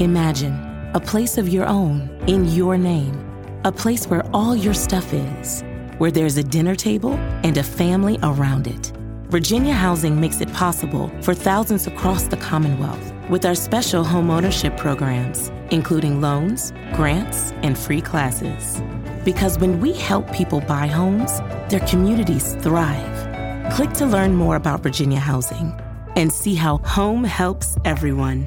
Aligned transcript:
Imagine 0.00 0.54
a 0.94 1.00
place 1.00 1.38
of 1.38 1.48
your 1.48 1.66
own 1.66 2.08
in 2.28 2.44
your 2.44 2.78
name, 2.78 3.18
a 3.64 3.72
place 3.72 4.06
where 4.06 4.24
all 4.32 4.54
your 4.54 4.72
stuff 4.72 5.12
is, 5.12 5.64
where 5.98 6.12
there's 6.12 6.36
a 6.36 6.42
dinner 6.44 6.76
table 6.76 7.14
and 7.42 7.58
a 7.58 7.64
family 7.64 8.16
around 8.22 8.68
it. 8.68 8.92
Virginia 9.28 9.74
Housing 9.74 10.20
makes 10.20 10.40
it 10.40 10.52
possible 10.52 11.10
for 11.20 11.34
thousands 11.34 11.88
across 11.88 12.28
the 12.28 12.36
Commonwealth 12.36 13.12
with 13.28 13.44
our 13.44 13.56
special 13.56 14.04
homeownership 14.04 14.76
programs, 14.76 15.50
including 15.72 16.20
loans, 16.20 16.72
grants, 16.92 17.50
and 17.64 17.76
free 17.76 18.00
classes. 18.00 18.80
Because 19.24 19.58
when 19.58 19.80
we 19.80 19.94
help 19.94 20.32
people 20.32 20.60
buy 20.60 20.86
homes, 20.86 21.40
their 21.70 21.84
communities 21.88 22.54
thrive. 22.60 23.72
Click 23.72 23.90
to 23.94 24.06
learn 24.06 24.36
more 24.36 24.54
about 24.54 24.80
Virginia 24.80 25.18
Housing 25.18 25.76
and 26.14 26.32
see 26.32 26.54
how 26.54 26.78
home 26.78 27.24
helps 27.24 27.76
everyone. 27.84 28.46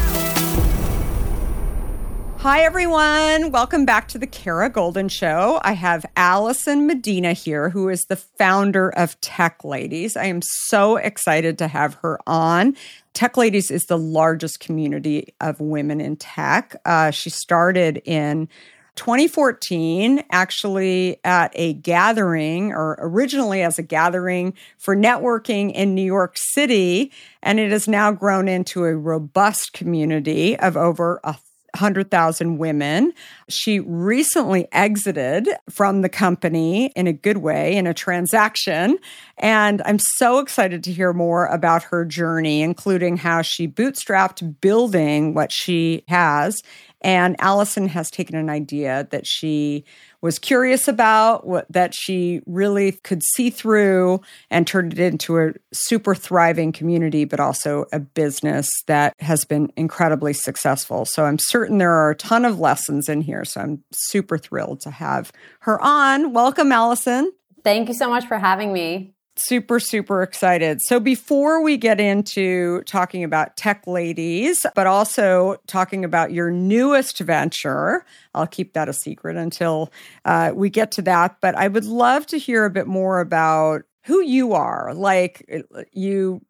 Hi, 2.41 2.61
everyone. 2.61 3.51
Welcome 3.51 3.85
back 3.85 4.07
to 4.07 4.17
the 4.17 4.25
Kara 4.25 4.67
Goldin 4.67 5.11
Show. 5.11 5.61
I 5.63 5.73
have 5.73 6.07
Allison 6.17 6.87
Medina 6.87 7.33
here, 7.33 7.69
who 7.69 7.87
is 7.87 8.05
the 8.05 8.15
founder 8.15 8.89
of 8.89 9.21
Tech 9.21 9.63
Ladies. 9.63 10.17
I 10.17 10.25
am 10.25 10.41
so 10.41 10.95
excited 10.95 11.59
to 11.59 11.67
have 11.67 11.93
her 12.01 12.19
on. 12.25 12.75
Tech 13.13 13.37
Ladies 13.37 13.69
is 13.69 13.85
the 13.85 13.97
largest 13.99 14.59
community 14.59 15.35
of 15.39 15.59
women 15.59 16.01
in 16.01 16.15
tech. 16.15 16.75
Uh, 16.83 17.11
she 17.11 17.29
started 17.29 18.01
in 18.05 18.49
2014, 18.95 20.23
actually 20.31 21.19
at 21.23 21.51
a 21.53 21.73
gathering, 21.73 22.73
or 22.73 22.97
originally 23.01 23.61
as 23.61 23.77
a 23.77 23.83
gathering 23.83 24.55
for 24.79 24.95
networking 24.95 25.71
in 25.73 25.93
New 25.93 26.01
York 26.01 26.33
City. 26.37 27.11
And 27.43 27.59
it 27.59 27.69
has 27.69 27.87
now 27.87 28.11
grown 28.11 28.47
into 28.47 28.85
a 28.85 28.95
robust 28.95 29.73
community 29.73 30.57
of 30.57 30.75
over 30.75 31.19
a 31.23 31.35
100,000 31.73 32.57
women. 32.57 33.13
She 33.49 33.79
recently 33.79 34.67
exited 34.71 35.47
from 35.69 36.01
the 36.01 36.09
company 36.09 36.91
in 36.95 37.07
a 37.07 37.13
good 37.13 37.37
way 37.37 37.75
in 37.75 37.87
a 37.87 37.93
transaction. 37.93 38.97
And 39.37 39.81
I'm 39.85 39.99
so 39.99 40.39
excited 40.39 40.83
to 40.83 40.91
hear 40.91 41.13
more 41.13 41.45
about 41.47 41.83
her 41.83 42.05
journey, 42.05 42.61
including 42.61 43.17
how 43.17 43.41
she 43.41 43.67
bootstrapped 43.67 44.61
building 44.61 45.33
what 45.33 45.51
she 45.51 46.03
has 46.07 46.61
and 47.01 47.35
Allison 47.39 47.87
has 47.87 48.11
taken 48.11 48.35
an 48.35 48.49
idea 48.49 49.07
that 49.11 49.25
she 49.25 49.83
was 50.21 50.37
curious 50.37 50.87
about, 50.87 51.47
what, 51.47 51.65
that 51.71 51.93
she 51.95 52.41
really 52.45 52.91
could 52.91 53.23
see 53.23 53.49
through, 53.49 54.21
and 54.49 54.67
turned 54.67 54.93
it 54.93 54.99
into 54.99 55.39
a 55.39 55.53
super 55.73 56.13
thriving 56.13 56.71
community, 56.71 57.25
but 57.25 57.39
also 57.39 57.85
a 57.91 57.99
business 57.99 58.69
that 58.87 59.15
has 59.19 59.45
been 59.45 59.71
incredibly 59.75 60.33
successful. 60.33 61.05
So 61.05 61.25
I'm 61.25 61.39
certain 61.39 61.79
there 61.79 61.91
are 61.91 62.11
a 62.11 62.15
ton 62.15 62.45
of 62.45 62.59
lessons 62.59 63.09
in 63.09 63.21
here. 63.21 63.45
So 63.45 63.61
I'm 63.61 63.83
super 63.91 64.37
thrilled 64.37 64.81
to 64.81 64.91
have 64.91 65.31
her 65.61 65.81
on. 65.81 66.33
Welcome, 66.33 66.71
Allison. 66.71 67.31
Thank 67.63 67.87
you 67.87 67.93
so 67.93 68.09
much 68.09 68.25
for 68.25 68.37
having 68.37 68.73
me 68.73 69.13
super, 69.35 69.79
super 69.79 70.21
excited. 70.21 70.81
So, 70.81 70.99
before 70.99 71.61
we 71.63 71.77
get 71.77 71.99
into 71.99 72.81
talking 72.83 73.23
about 73.23 73.57
tech 73.57 73.85
ladies, 73.87 74.65
but 74.75 74.87
also 74.87 75.57
talking 75.67 76.03
about 76.03 76.31
your 76.31 76.51
newest 76.51 77.19
venture, 77.19 78.05
I'll 78.33 78.47
keep 78.47 78.73
that 78.73 78.89
a 78.89 78.93
secret 78.93 79.37
until 79.37 79.91
uh, 80.25 80.51
we 80.53 80.69
get 80.69 80.91
to 80.93 81.01
that. 81.03 81.37
But 81.41 81.55
I 81.55 81.67
would 81.67 81.85
love 81.85 82.25
to 82.27 82.37
hear 82.37 82.65
a 82.65 82.69
bit 82.69 82.87
more 82.87 83.19
about 83.19 83.83
who 84.03 84.21
you 84.21 84.53
are. 84.53 84.93
Like, 84.93 85.45
you 85.91 86.41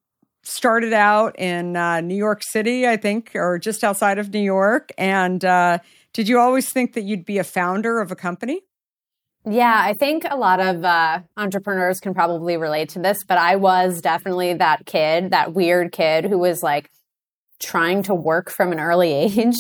started 0.44 0.94
out 0.94 1.38
in 1.40 1.76
uh, 1.76 2.02
New 2.02 2.16
York 2.16 2.42
City, 2.44 2.88
I 2.88 2.98
think, 2.98 3.32
or 3.36 3.60
just 3.60 3.84
outside 3.84 4.18
of 4.18 4.34
New 4.34 4.40
York. 4.40 4.92
And 4.98 5.44
uh, 5.46 5.80
did 6.14 6.28
you 6.28 6.40
always 6.40 6.72
think 6.72 6.94
that 6.94 7.04
you'd 7.04 7.26
be 7.26 7.38
a 7.38 7.44
founder 7.44 8.00
of 8.00 8.12
a 8.12 8.16
company? 8.16 8.62
Yeah, 9.44 9.76
I 9.84 9.94
think 9.94 10.24
a 10.30 10.38
lot 10.38 10.60
of 10.60 10.86
uh, 10.86 11.22
entrepreneurs 11.36 12.00
can 12.00 12.14
probably 12.14 12.58
relate 12.58 12.90
to 12.90 13.00
this, 13.00 13.24
but 13.28 13.40
I 13.40 13.56
was 13.56 14.00
definitely 14.00 14.54
that 14.56 14.86
kid, 14.86 15.32
that 15.32 15.54
weird 15.54 15.92
kid 15.92 16.26
who 16.26 16.38
was 16.38 16.62
like 16.62 16.92
trying 17.60 18.04
to 18.04 18.14
work 18.14 18.52
from 18.52 18.72
an 18.72 18.80
early 18.80 19.12
age. 19.14 19.56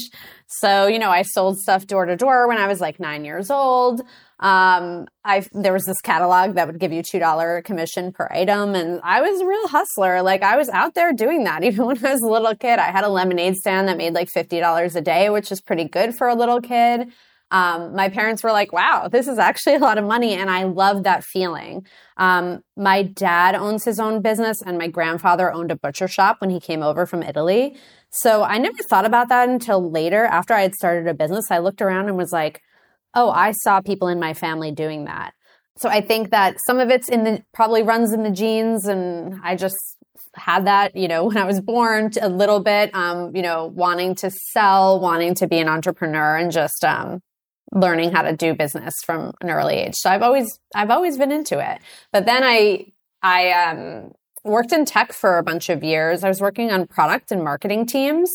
So, 0.47 0.85
you 0.85 0.99
know, 0.99 1.09
I 1.09 1.23
sold 1.23 1.59
stuff 1.59 1.87
door 1.87 2.05
to 2.05 2.15
door 2.15 2.47
when 2.47 2.57
I 2.57 2.67
was 2.67 2.79
like 2.79 2.99
nine 2.99 3.25
years 3.25 3.49
old. 3.49 4.01
Um, 4.39 5.07
I 5.23 5.45
there 5.53 5.71
was 5.73 5.85
this 5.85 6.01
catalog 6.01 6.55
that 6.55 6.67
would 6.67 6.79
give 6.79 6.91
you 6.91 7.03
two 7.03 7.19
dollar 7.19 7.61
commission 7.61 8.11
per 8.11 8.27
item, 8.31 8.73
and 8.75 8.99
I 9.03 9.21
was 9.21 9.39
a 9.39 9.45
real 9.45 9.67
hustler. 9.67 10.21
Like 10.23 10.41
I 10.41 10.57
was 10.57 10.67
out 10.69 10.95
there 10.95 11.13
doing 11.13 11.43
that 11.45 11.63
even 11.63 11.85
when 11.85 12.05
I 12.05 12.11
was 12.11 12.21
a 12.21 12.27
little 12.27 12.55
kid. 12.55 12.79
I 12.79 12.91
had 12.91 13.03
a 13.03 13.09
lemonade 13.09 13.55
stand 13.55 13.87
that 13.87 13.97
made 13.97 14.13
like 14.13 14.29
fifty 14.29 14.59
dollars 14.59 14.95
a 14.95 15.01
day, 15.01 15.29
which 15.29 15.51
is 15.51 15.61
pretty 15.61 15.85
good 15.85 16.15
for 16.15 16.27
a 16.27 16.35
little 16.35 16.59
kid 16.59 17.11
um, 17.51 17.93
my 17.93 18.07
parents 18.07 18.43
were 18.43 18.51
like, 18.51 18.71
wow, 18.71 19.09
this 19.09 19.27
is 19.27 19.37
actually 19.37 19.75
a 19.75 19.79
lot 19.79 19.97
of 19.97 20.05
money. 20.05 20.33
And 20.33 20.49
I 20.49 20.63
love 20.63 21.03
that 21.03 21.23
feeling. 21.23 21.85
Um, 22.17 22.63
my 22.77 23.03
dad 23.03 23.55
owns 23.55 23.83
his 23.83 23.99
own 23.99 24.21
business, 24.21 24.61
and 24.61 24.77
my 24.77 24.87
grandfather 24.87 25.51
owned 25.51 25.69
a 25.69 25.75
butcher 25.75 26.07
shop 26.07 26.37
when 26.39 26.49
he 26.49 26.59
came 26.59 26.81
over 26.81 27.05
from 27.05 27.21
Italy. 27.21 27.75
So 28.09 28.43
I 28.43 28.57
never 28.57 28.81
thought 28.83 29.05
about 29.05 29.29
that 29.29 29.49
until 29.49 29.91
later. 29.91 30.25
After 30.25 30.53
I 30.53 30.61
had 30.61 30.75
started 30.75 31.07
a 31.07 31.13
business, 31.13 31.51
I 31.51 31.59
looked 31.59 31.81
around 31.81 32.07
and 32.07 32.17
was 32.17 32.31
like, 32.31 32.61
oh, 33.13 33.29
I 33.29 33.51
saw 33.51 33.81
people 33.81 34.07
in 34.07 34.19
my 34.19 34.33
family 34.33 34.71
doing 34.71 35.05
that. 35.05 35.33
So 35.77 35.89
I 35.89 36.01
think 36.01 36.31
that 36.31 36.57
some 36.65 36.79
of 36.79 36.89
it's 36.89 37.09
in 37.09 37.23
the 37.23 37.43
probably 37.53 37.83
runs 37.83 38.13
in 38.13 38.23
the 38.23 38.31
genes, 38.31 38.85
and 38.85 39.41
I 39.43 39.57
just 39.57 39.77
had 40.35 40.67
that, 40.67 40.95
you 40.95 41.09
know, 41.09 41.25
when 41.27 41.37
I 41.37 41.45
was 41.45 41.59
born 41.59 42.11
a 42.21 42.29
little 42.29 42.61
bit, 42.61 42.95
um, 42.95 43.35
you 43.35 43.41
know, 43.41 43.65
wanting 43.65 44.15
to 44.15 44.29
sell, 44.29 45.01
wanting 45.01 45.35
to 45.35 45.47
be 45.47 45.57
an 45.57 45.67
entrepreneur 45.67 46.37
and 46.37 46.51
just, 46.51 46.85
um, 46.85 47.21
learning 47.71 48.11
how 48.11 48.21
to 48.21 48.35
do 48.35 48.53
business 48.53 48.95
from 49.03 49.33
an 49.41 49.49
early 49.49 49.75
age. 49.75 49.95
So 49.95 50.09
I've 50.09 50.21
always 50.21 50.59
I've 50.75 50.89
always 50.89 51.17
been 51.17 51.31
into 51.31 51.59
it. 51.59 51.79
But 52.11 52.25
then 52.25 52.43
I 52.43 52.91
I 53.23 53.51
um, 53.51 54.11
worked 54.43 54.73
in 54.73 54.85
tech 54.85 55.13
for 55.13 55.37
a 55.37 55.43
bunch 55.43 55.69
of 55.69 55.83
years. 55.83 56.23
I 56.23 56.27
was 56.27 56.41
working 56.41 56.71
on 56.71 56.87
product 56.87 57.31
and 57.31 57.43
marketing 57.43 57.85
teams 57.85 58.29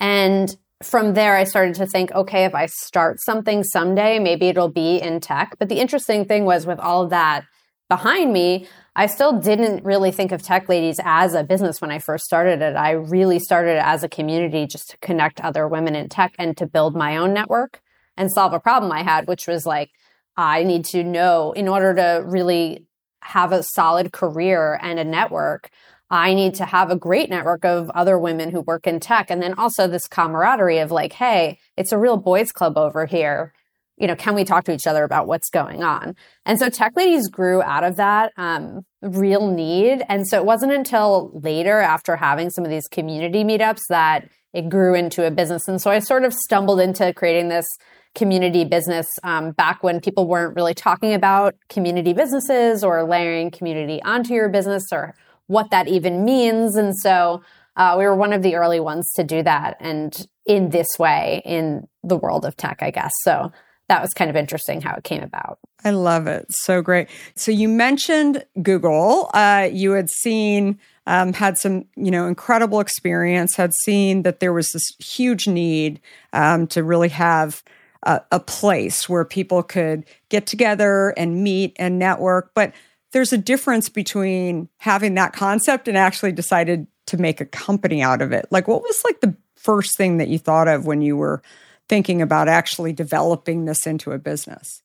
and 0.00 0.56
from 0.82 1.14
there 1.14 1.36
I 1.36 1.44
started 1.44 1.76
to 1.76 1.86
think 1.86 2.10
okay, 2.12 2.44
if 2.44 2.54
I 2.54 2.66
start 2.66 3.20
something 3.20 3.62
someday, 3.62 4.18
maybe 4.18 4.48
it'll 4.48 4.68
be 4.68 4.96
in 4.96 5.20
tech. 5.20 5.56
But 5.58 5.68
the 5.68 5.78
interesting 5.78 6.24
thing 6.24 6.44
was 6.44 6.66
with 6.66 6.80
all 6.80 7.04
of 7.04 7.10
that 7.10 7.44
behind 7.88 8.32
me, 8.32 8.66
I 8.96 9.06
still 9.06 9.38
didn't 9.38 9.84
really 9.84 10.10
think 10.10 10.32
of 10.32 10.42
Tech 10.42 10.66
Ladies 10.68 10.98
as 11.04 11.34
a 11.34 11.44
business 11.44 11.80
when 11.80 11.90
I 11.90 11.98
first 11.98 12.24
started 12.24 12.62
it. 12.62 12.74
I 12.74 12.92
really 12.92 13.38
started 13.38 13.72
it 13.72 13.82
as 13.84 14.02
a 14.02 14.08
community 14.08 14.66
just 14.66 14.90
to 14.90 14.96
connect 14.98 15.42
other 15.42 15.68
women 15.68 15.94
in 15.94 16.08
tech 16.08 16.34
and 16.38 16.56
to 16.56 16.66
build 16.66 16.96
my 16.96 17.18
own 17.18 17.34
network 17.34 17.81
and 18.16 18.30
solve 18.30 18.52
a 18.52 18.60
problem 18.60 18.92
I 18.92 19.02
had, 19.02 19.26
which 19.26 19.46
was 19.46 19.66
like, 19.66 19.90
I 20.36 20.62
need 20.64 20.84
to 20.86 21.04
know 21.04 21.52
in 21.52 21.68
order 21.68 21.94
to 21.94 22.22
really 22.24 22.86
have 23.22 23.52
a 23.52 23.62
solid 23.62 24.12
career 24.12 24.78
and 24.82 24.98
a 24.98 25.04
network. 25.04 25.70
I 26.10 26.34
need 26.34 26.54
to 26.56 26.66
have 26.66 26.90
a 26.90 26.96
great 26.96 27.30
network 27.30 27.64
of 27.64 27.88
other 27.90 28.18
women 28.18 28.50
who 28.50 28.60
work 28.60 28.86
in 28.86 29.00
tech. 29.00 29.30
And 29.30 29.42
then 29.42 29.54
also 29.54 29.86
this 29.86 30.06
camaraderie 30.06 30.78
of 30.78 30.90
like, 30.90 31.14
hey, 31.14 31.58
it's 31.76 31.92
a 31.92 31.98
real 31.98 32.16
boys 32.16 32.52
club 32.52 32.76
over 32.76 33.06
here. 33.06 33.54
You 33.96 34.08
know, 34.08 34.16
can 34.16 34.34
we 34.34 34.44
talk 34.44 34.64
to 34.64 34.72
each 34.72 34.86
other 34.86 35.04
about 35.04 35.26
what's 35.26 35.48
going 35.48 35.82
on? 35.82 36.16
And 36.44 36.58
so 36.58 36.68
Tech 36.68 36.96
Ladies 36.96 37.28
grew 37.28 37.62
out 37.62 37.84
of 37.84 37.96
that 37.96 38.32
um, 38.36 38.84
real 39.00 39.50
need. 39.50 40.02
And 40.08 40.26
so 40.26 40.38
it 40.38 40.44
wasn't 40.44 40.72
until 40.72 41.30
later, 41.34 41.78
after 41.78 42.16
having 42.16 42.50
some 42.50 42.64
of 42.64 42.70
these 42.70 42.88
community 42.88 43.44
meetups, 43.44 43.82
that 43.88 44.28
it 44.52 44.68
grew 44.68 44.94
into 44.94 45.26
a 45.26 45.30
business. 45.30 45.68
And 45.68 45.80
so 45.80 45.90
I 45.90 46.00
sort 46.00 46.24
of 46.24 46.34
stumbled 46.34 46.80
into 46.80 47.12
creating 47.14 47.48
this 47.48 47.66
community 48.14 48.64
business 48.64 49.06
um, 49.22 49.52
back 49.52 49.82
when 49.82 50.00
people 50.00 50.26
weren't 50.26 50.54
really 50.54 50.74
talking 50.74 51.14
about 51.14 51.54
community 51.68 52.12
businesses 52.12 52.84
or 52.84 53.04
layering 53.04 53.50
community 53.50 54.02
onto 54.02 54.34
your 54.34 54.48
business 54.48 54.84
or 54.92 55.14
what 55.46 55.70
that 55.70 55.88
even 55.88 56.24
means. 56.24 56.76
And 56.76 56.96
so 56.96 57.42
uh, 57.76 57.96
we 57.98 58.04
were 58.04 58.14
one 58.14 58.32
of 58.32 58.42
the 58.42 58.54
early 58.54 58.80
ones 58.80 59.10
to 59.16 59.24
do 59.24 59.42
that 59.42 59.76
and 59.80 60.26
in 60.44 60.70
this 60.70 60.88
way 60.98 61.42
in 61.44 61.86
the 62.02 62.16
world 62.16 62.44
of 62.44 62.56
tech, 62.56 62.78
I 62.82 62.90
guess. 62.90 63.12
So 63.22 63.52
that 63.88 64.02
was 64.02 64.12
kind 64.14 64.30
of 64.30 64.36
interesting 64.36 64.80
how 64.80 64.94
it 64.94 65.04
came 65.04 65.22
about. 65.22 65.58
I 65.84 65.90
love 65.90 66.26
it. 66.26 66.46
So 66.50 66.82
great. 66.82 67.08
So 67.34 67.50
you 67.50 67.68
mentioned 67.68 68.44
Google. 68.62 69.30
Uh, 69.34 69.68
you 69.72 69.92
had 69.92 70.08
seen, 70.10 70.78
um, 71.06 71.32
had 71.32 71.58
some, 71.58 71.84
you 71.96 72.10
know, 72.10 72.26
incredible 72.26 72.80
experience, 72.80 73.56
had 73.56 73.72
seen 73.84 74.22
that 74.22 74.40
there 74.40 74.52
was 74.52 74.68
this 74.70 74.88
huge 74.98 75.48
need 75.48 76.00
um, 76.32 76.66
to 76.68 76.82
really 76.82 77.08
have 77.08 77.62
a, 78.02 78.40
place 78.40 79.08
where 79.08 79.24
people 79.24 79.62
could 79.62 80.04
get 80.28 80.46
together 80.46 81.10
and 81.16 81.42
meet 81.42 81.76
and 81.78 81.98
network. 81.98 82.50
But 82.54 82.72
there's 83.12 83.32
a 83.32 83.38
difference 83.38 83.88
between 83.88 84.68
having 84.78 85.14
that 85.14 85.32
concept 85.32 85.88
and 85.88 85.96
actually 85.96 86.32
decided 86.32 86.86
to 87.06 87.16
make 87.16 87.40
a 87.40 87.46
company 87.46 88.02
out 88.02 88.22
of 88.22 88.32
it. 88.32 88.46
Like, 88.50 88.68
what 88.68 88.82
was 88.82 89.00
like 89.04 89.20
the 89.20 89.36
first 89.56 89.96
thing 89.96 90.16
that 90.16 90.28
you 90.28 90.38
thought 90.38 90.68
of 90.68 90.86
when 90.86 91.02
you 91.02 91.16
were 91.16 91.42
thinking 91.88 92.22
about 92.22 92.48
actually 92.48 92.92
developing 92.92 93.64
this 93.64 93.86
into 93.86 94.12
a 94.12 94.18
business? 94.18 94.82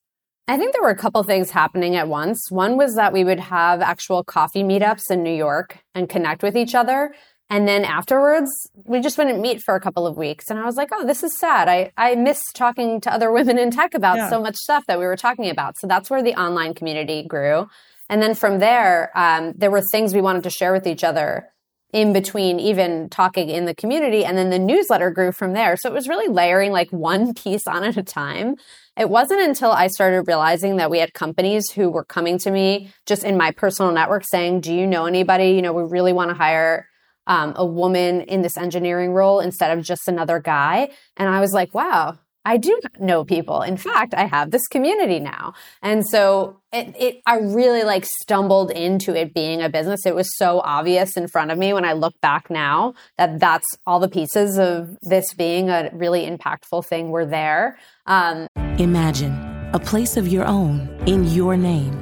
I 0.47 0.57
think 0.57 0.73
there 0.73 0.81
were 0.81 0.89
a 0.89 0.95
couple 0.95 1.21
things 1.23 1.51
happening 1.51 1.95
at 1.95 2.07
once. 2.07 2.49
One 2.49 2.77
was 2.77 2.95
that 2.95 3.11
we 3.11 3.23
would 3.23 3.39
have 3.39 3.81
actual 3.81 4.23
coffee 4.23 4.63
meetups 4.63 5.11
in 5.11 5.23
New 5.23 5.35
York 5.35 5.79
and 5.93 6.07
connect 6.07 6.41
with 6.41 6.55
each 6.55 6.73
other. 6.73 7.13
And 7.49 7.67
then 7.67 7.85
afterwards, 7.85 8.49
we 8.85 8.99
just 8.99 9.17
wouldn't 9.17 9.39
meet 9.39 9.61
for 9.61 9.75
a 9.75 9.79
couple 9.79 10.05
of 10.05 10.17
weeks. 10.17 10.49
And 10.49 10.59
I 10.59 10.65
was 10.65 10.75
like, 10.75 10.89
oh, 10.91 11.05
this 11.05 11.23
is 11.23 11.37
sad. 11.39 11.69
I, 11.69 11.91
I 11.95 12.15
miss 12.15 12.41
talking 12.53 12.99
to 13.01 13.13
other 13.13 13.31
women 13.37 13.57
in 13.57 13.71
tech 13.71 13.93
about 13.93 14.17
yeah. 14.17 14.29
so 14.29 14.41
much 14.41 14.57
stuff 14.57 14.85
that 14.87 14.99
we 14.99 15.05
were 15.05 15.15
talking 15.15 15.49
about. 15.49 15.77
So 15.77 15.87
that's 15.87 16.09
where 16.09 16.21
the 16.21 16.35
online 16.35 16.73
community 16.73 17.23
grew. 17.23 17.67
And 18.09 18.21
then 18.21 18.35
from 18.35 18.59
there, 18.59 19.11
um, 19.17 19.53
there 19.57 19.71
were 19.71 19.81
things 19.91 20.13
we 20.13 20.21
wanted 20.21 20.43
to 20.43 20.49
share 20.49 20.73
with 20.73 20.87
each 20.87 21.03
other 21.03 21.49
in 21.93 22.11
between 22.11 22.59
even 22.59 23.09
talking 23.09 23.49
in 23.49 23.65
the 23.65 23.73
community. 23.73 24.25
And 24.25 24.37
then 24.37 24.49
the 24.49 24.59
newsletter 24.59 25.09
grew 25.09 25.31
from 25.31 25.53
there. 25.53 25.77
So 25.77 25.89
it 25.89 25.93
was 25.93 26.09
really 26.09 26.27
layering 26.27 26.71
like 26.71 26.91
one 26.91 27.33
piece 27.43 27.65
on 27.65 27.83
at 27.83 27.97
a 27.97 28.03
time. 28.03 28.55
It 28.97 29.09
wasn't 29.09 29.41
until 29.41 29.71
I 29.71 29.87
started 29.87 30.23
realizing 30.27 30.77
that 30.77 30.91
we 30.91 30.99
had 30.99 31.13
companies 31.13 31.71
who 31.71 31.89
were 31.89 32.03
coming 32.03 32.39
to 32.39 32.51
me 32.51 32.91
just 33.05 33.23
in 33.23 33.37
my 33.37 33.51
personal 33.51 33.91
network 33.91 34.25
saying, 34.25 34.61
Do 34.61 34.73
you 34.73 34.85
know 34.85 35.05
anybody? 35.05 35.51
You 35.51 35.61
know, 35.61 35.71
we 35.71 35.83
really 35.83 36.13
want 36.13 36.29
to 36.29 36.35
hire 36.35 36.87
um, 37.27 37.53
a 37.55 37.65
woman 37.65 38.21
in 38.21 38.41
this 38.41 38.57
engineering 38.57 39.11
role 39.11 39.39
instead 39.39 39.77
of 39.77 39.83
just 39.83 40.07
another 40.07 40.39
guy. 40.39 40.89
And 41.15 41.29
I 41.29 41.39
was 41.39 41.53
like, 41.53 41.73
wow, 41.73 42.17
I 42.47 42.55
do 42.55 42.79
know 42.97 43.25
people. 43.25 43.61
In 43.61 43.75
fact, 43.75 44.13
I 44.13 44.25
have 44.25 44.51
this 44.51 44.65
community 44.67 45.19
now. 45.19 45.53
And 45.81 46.07
so 46.07 46.61
it, 46.71 46.95
it, 46.97 47.21
I 47.25 47.39
really 47.39 47.83
like 47.83 48.05
stumbled 48.21 48.71
into 48.71 49.13
it 49.13 49.33
being 49.33 49.61
a 49.61 49.67
business. 49.67 50.05
It 50.05 50.15
was 50.15 50.29
so 50.37 50.61
obvious 50.61 51.17
in 51.17 51.27
front 51.27 51.51
of 51.51 51.57
me 51.57 51.73
when 51.73 51.83
I 51.83 51.91
look 51.91 52.13
back 52.21 52.49
now 52.49 52.93
that 53.17 53.41
that's 53.41 53.67
all 53.85 53.99
the 53.99 54.07
pieces 54.07 54.57
of 54.57 54.97
this 55.01 55.33
being 55.33 55.69
a 55.69 55.89
really 55.91 56.25
impactful 56.25 56.85
thing 56.85 57.09
were 57.09 57.25
there. 57.25 57.77
Um, 58.05 58.47
Imagine 58.77 59.33
a 59.73 59.79
place 59.79 60.15
of 60.15 60.29
your 60.29 60.45
own 60.45 60.87
in 61.05 61.25
your 61.25 61.57
name, 61.57 61.93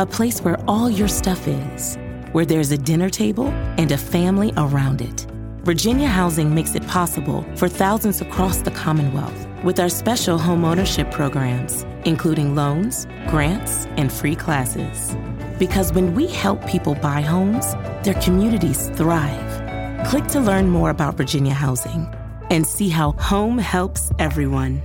a 0.00 0.06
place 0.06 0.40
where 0.40 0.58
all 0.66 0.90
your 0.90 1.06
stuff 1.06 1.46
is 1.46 1.96
where 2.32 2.44
there's 2.44 2.72
a 2.72 2.78
dinner 2.78 3.08
table 3.08 3.48
and 3.78 3.92
a 3.92 3.96
family 3.96 4.52
around 4.56 5.00
it. 5.00 5.26
Virginia 5.64 6.08
Housing 6.08 6.52
makes 6.52 6.74
it 6.74 6.86
possible 6.88 7.46
for 7.54 7.68
thousands 7.68 8.20
across 8.20 8.62
the 8.62 8.70
Commonwealth 8.72 9.46
with 9.62 9.78
our 9.78 9.88
special 9.88 10.38
homeownership 10.38 11.10
programs, 11.12 11.86
including 12.04 12.56
loans, 12.56 13.06
grants, 13.28 13.86
and 13.96 14.12
free 14.12 14.34
classes. 14.34 15.16
Because 15.58 15.92
when 15.92 16.14
we 16.14 16.26
help 16.26 16.66
people 16.66 16.96
buy 16.96 17.20
homes, 17.20 17.74
their 18.02 18.20
communities 18.22 18.88
thrive. 18.90 20.06
Click 20.08 20.26
to 20.28 20.40
learn 20.40 20.68
more 20.68 20.90
about 20.90 21.16
Virginia 21.16 21.54
Housing 21.54 22.12
and 22.50 22.66
see 22.66 22.88
how 22.88 23.12
home 23.12 23.56
helps 23.58 24.10
everyone. 24.18 24.82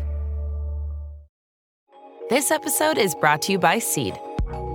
This 2.30 2.52
episode 2.52 2.98
is 2.98 3.16
brought 3.16 3.42
to 3.44 3.54
you 3.54 3.58
by 3.58 3.80
Seed. 3.80 4.20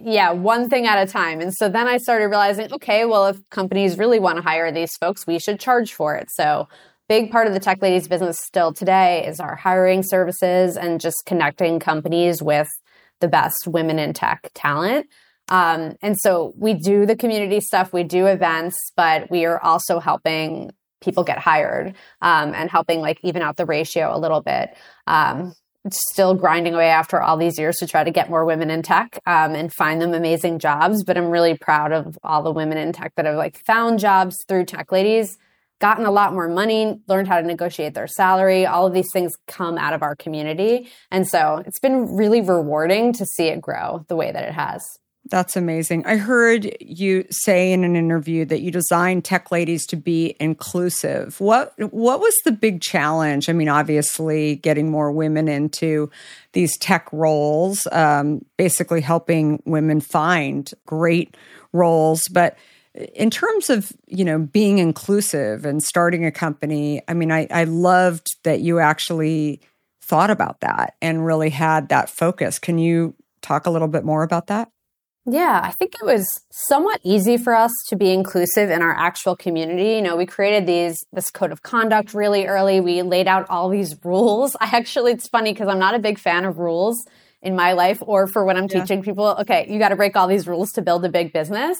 yeah, 0.00 0.30
one 0.30 0.68
thing 0.68 0.86
at 0.86 0.98
a 0.98 1.10
time. 1.10 1.40
And 1.40 1.52
so 1.54 1.68
then 1.68 1.86
I 1.86 1.98
started 1.98 2.26
realizing, 2.26 2.72
okay, 2.72 3.04
well, 3.04 3.26
if 3.26 3.38
companies 3.50 3.98
really 3.98 4.18
want 4.18 4.36
to 4.36 4.42
hire 4.42 4.70
these 4.70 4.96
folks, 4.96 5.26
we 5.26 5.38
should 5.38 5.60
charge 5.60 5.92
for 5.92 6.14
it. 6.14 6.28
So 6.30 6.68
big 7.08 7.30
part 7.30 7.46
of 7.46 7.54
the 7.54 7.60
tech 7.60 7.80
ladies 7.82 8.06
business 8.06 8.38
still 8.44 8.72
today 8.72 9.26
is 9.26 9.40
our 9.40 9.56
hiring 9.56 10.02
services 10.02 10.76
and 10.76 11.00
just 11.00 11.24
connecting 11.26 11.80
companies 11.80 12.42
with 12.42 12.68
the 13.20 13.28
best 13.28 13.66
women 13.66 13.98
in 13.98 14.12
tech 14.12 14.50
talent. 14.54 15.06
Um, 15.48 15.96
and 16.02 16.16
so 16.18 16.52
we 16.56 16.74
do 16.74 17.06
the 17.06 17.16
community 17.16 17.60
stuff, 17.60 17.92
we 17.92 18.04
do 18.04 18.26
events, 18.26 18.76
but 18.96 19.30
we 19.30 19.46
are 19.46 19.60
also 19.62 19.98
helping 19.98 20.70
people 21.00 21.24
get 21.24 21.38
hired 21.38 21.94
um, 22.20 22.52
and 22.54 22.70
helping 22.70 23.00
like 23.00 23.18
even 23.22 23.40
out 23.40 23.56
the 23.56 23.64
ratio 23.64 24.14
a 24.14 24.18
little 24.18 24.42
bit. 24.42 24.76
Um, 25.06 25.54
still 25.92 26.34
grinding 26.34 26.74
away 26.74 26.88
after 26.88 27.20
all 27.20 27.36
these 27.36 27.58
years 27.58 27.76
to 27.78 27.86
try 27.86 28.04
to 28.04 28.10
get 28.10 28.30
more 28.30 28.44
women 28.44 28.70
in 28.70 28.82
tech 28.82 29.18
um, 29.26 29.54
and 29.54 29.72
find 29.72 30.00
them 30.00 30.14
amazing 30.14 30.58
jobs. 30.58 31.04
But 31.04 31.16
I'm 31.16 31.30
really 31.30 31.56
proud 31.56 31.92
of 31.92 32.18
all 32.22 32.42
the 32.42 32.52
women 32.52 32.78
in 32.78 32.92
tech 32.92 33.14
that 33.16 33.26
have 33.26 33.36
like 33.36 33.58
found 33.64 33.98
jobs 33.98 34.36
through 34.46 34.64
Tech 34.66 34.90
Ladies, 34.92 35.36
gotten 35.80 36.06
a 36.06 36.10
lot 36.10 36.32
more 36.32 36.48
money, 36.48 37.00
learned 37.06 37.28
how 37.28 37.40
to 37.40 37.46
negotiate 37.46 37.94
their 37.94 38.06
salary. 38.06 38.66
All 38.66 38.86
of 38.86 38.94
these 38.94 39.10
things 39.12 39.32
come 39.46 39.78
out 39.78 39.92
of 39.92 40.02
our 40.02 40.16
community. 40.16 40.88
And 41.10 41.26
so 41.26 41.62
it's 41.66 41.78
been 41.78 42.16
really 42.16 42.40
rewarding 42.40 43.12
to 43.14 43.24
see 43.24 43.48
it 43.48 43.60
grow 43.60 44.04
the 44.08 44.16
way 44.16 44.32
that 44.32 44.44
it 44.44 44.52
has. 44.52 44.98
That's 45.30 45.56
amazing. 45.56 46.06
I 46.06 46.16
heard 46.16 46.74
you 46.80 47.26
say 47.30 47.72
in 47.72 47.84
an 47.84 47.96
interview 47.96 48.46
that 48.46 48.60
you 48.60 48.70
designed 48.70 49.24
Tech 49.24 49.50
Ladies 49.50 49.84
to 49.86 49.96
be 49.96 50.34
inclusive. 50.40 51.38
What 51.38 51.74
what 51.92 52.20
was 52.20 52.34
the 52.44 52.52
big 52.52 52.80
challenge? 52.80 53.48
I 53.48 53.52
mean, 53.52 53.68
obviously, 53.68 54.56
getting 54.56 54.90
more 54.90 55.12
women 55.12 55.46
into 55.46 56.10
these 56.52 56.78
tech 56.78 57.08
roles, 57.12 57.86
um, 57.92 58.44
basically 58.56 59.02
helping 59.02 59.62
women 59.66 60.00
find 60.00 60.72
great 60.86 61.36
roles. 61.72 62.22
But 62.32 62.56
in 63.14 63.28
terms 63.28 63.68
of 63.68 63.92
you 64.06 64.24
know 64.24 64.38
being 64.38 64.78
inclusive 64.78 65.66
and 65.66 65.82
starting 65.82 66.24
a 66.24 66.32
company, 66.32 67.02
I 67.06 67.12
mean, 67.12 67.30
I, 67.30 67.46
I 67.50 67.64
loved 67.64 68.28
that 68.44 68.60
you 68.60 68.78
actually 68.78 69.60
thought 70.00 70.30
about 70.30 70.60
that 70.60 70.94
and 71.02 71.26
really 71.26 71.50
had 71.50 71.90
that 71.90 72.08
focus. 72.08 72.58
Can 72.58 72.78
you 72.78 73.14
talk 73.42 73.66
a 73.66 73.70
little 73.70 73.88
bit 73.88 74.04
more 74.04 74.22
about 74.22 74.46
that? 74.46 74.70
Yeah, 75.30 75.60
I 75.62 75.72
think 75.72 75.94
it 75.94 76.06
was 76.06 76.26
somewhat 76.50 77.00
easy 77.04 77.36
for 77.36 77.54
us 77.54 77.70
to 77.88 77.96
be 77.96 78.12
inclusive 78.12 78.70
in 78.70 78.80
our 78.80 78.96
actual 78.96 79.36
community. 79.36 79.96
You 79.96 80.02
know, 80.02 80.16
we 80.16 80.24
created 80.24 80.66
these 80.66 80.96
this 81.12 81.30
code 81.30 81.52
of 81.52 81.62
conduct 81.62 82.14
really 82.14 82.46
early. 82.46 82.80
We 82.80 83.02
laid 83.02 83.28
out 83.28 83.44
all 83.50 83.68
these 83.68 83.94
rules. 84.04 84.56
I 84.58 84.74
actually 84.74 85.12
it's 85.12 85.28
funny 85.28 85.52
because 85.52 85.68
I'm 85.68 85.78
not 85.78 85.94
a 85.94 85.98
big 85.98 86.18
fan 86.18 86.46
of 86.46 86.58
rules 86.58 87.04
in 87.42 87.54
my 87.54 87.72
life 87.74 88.02
or 88.06 88.26
for 88.26 88.44
when 88.46 88.56
I'm 88.56 88.68
yeah. 88.70 88.80
teaching 88.80 89.02
people, 89.02 89.36
okay, 89.40 89.66
you 89.68 89.78
got 89.78 89.90
to 89.90 89.96
break 89.96 90.16
all 90.16 90.28
these 90.28 90.48
rules 90.48 90.70
to 90.72 90.82
build 90.82 91.04
a 91.04 91.10
big 91.10 91.32
business. 91.32 91.76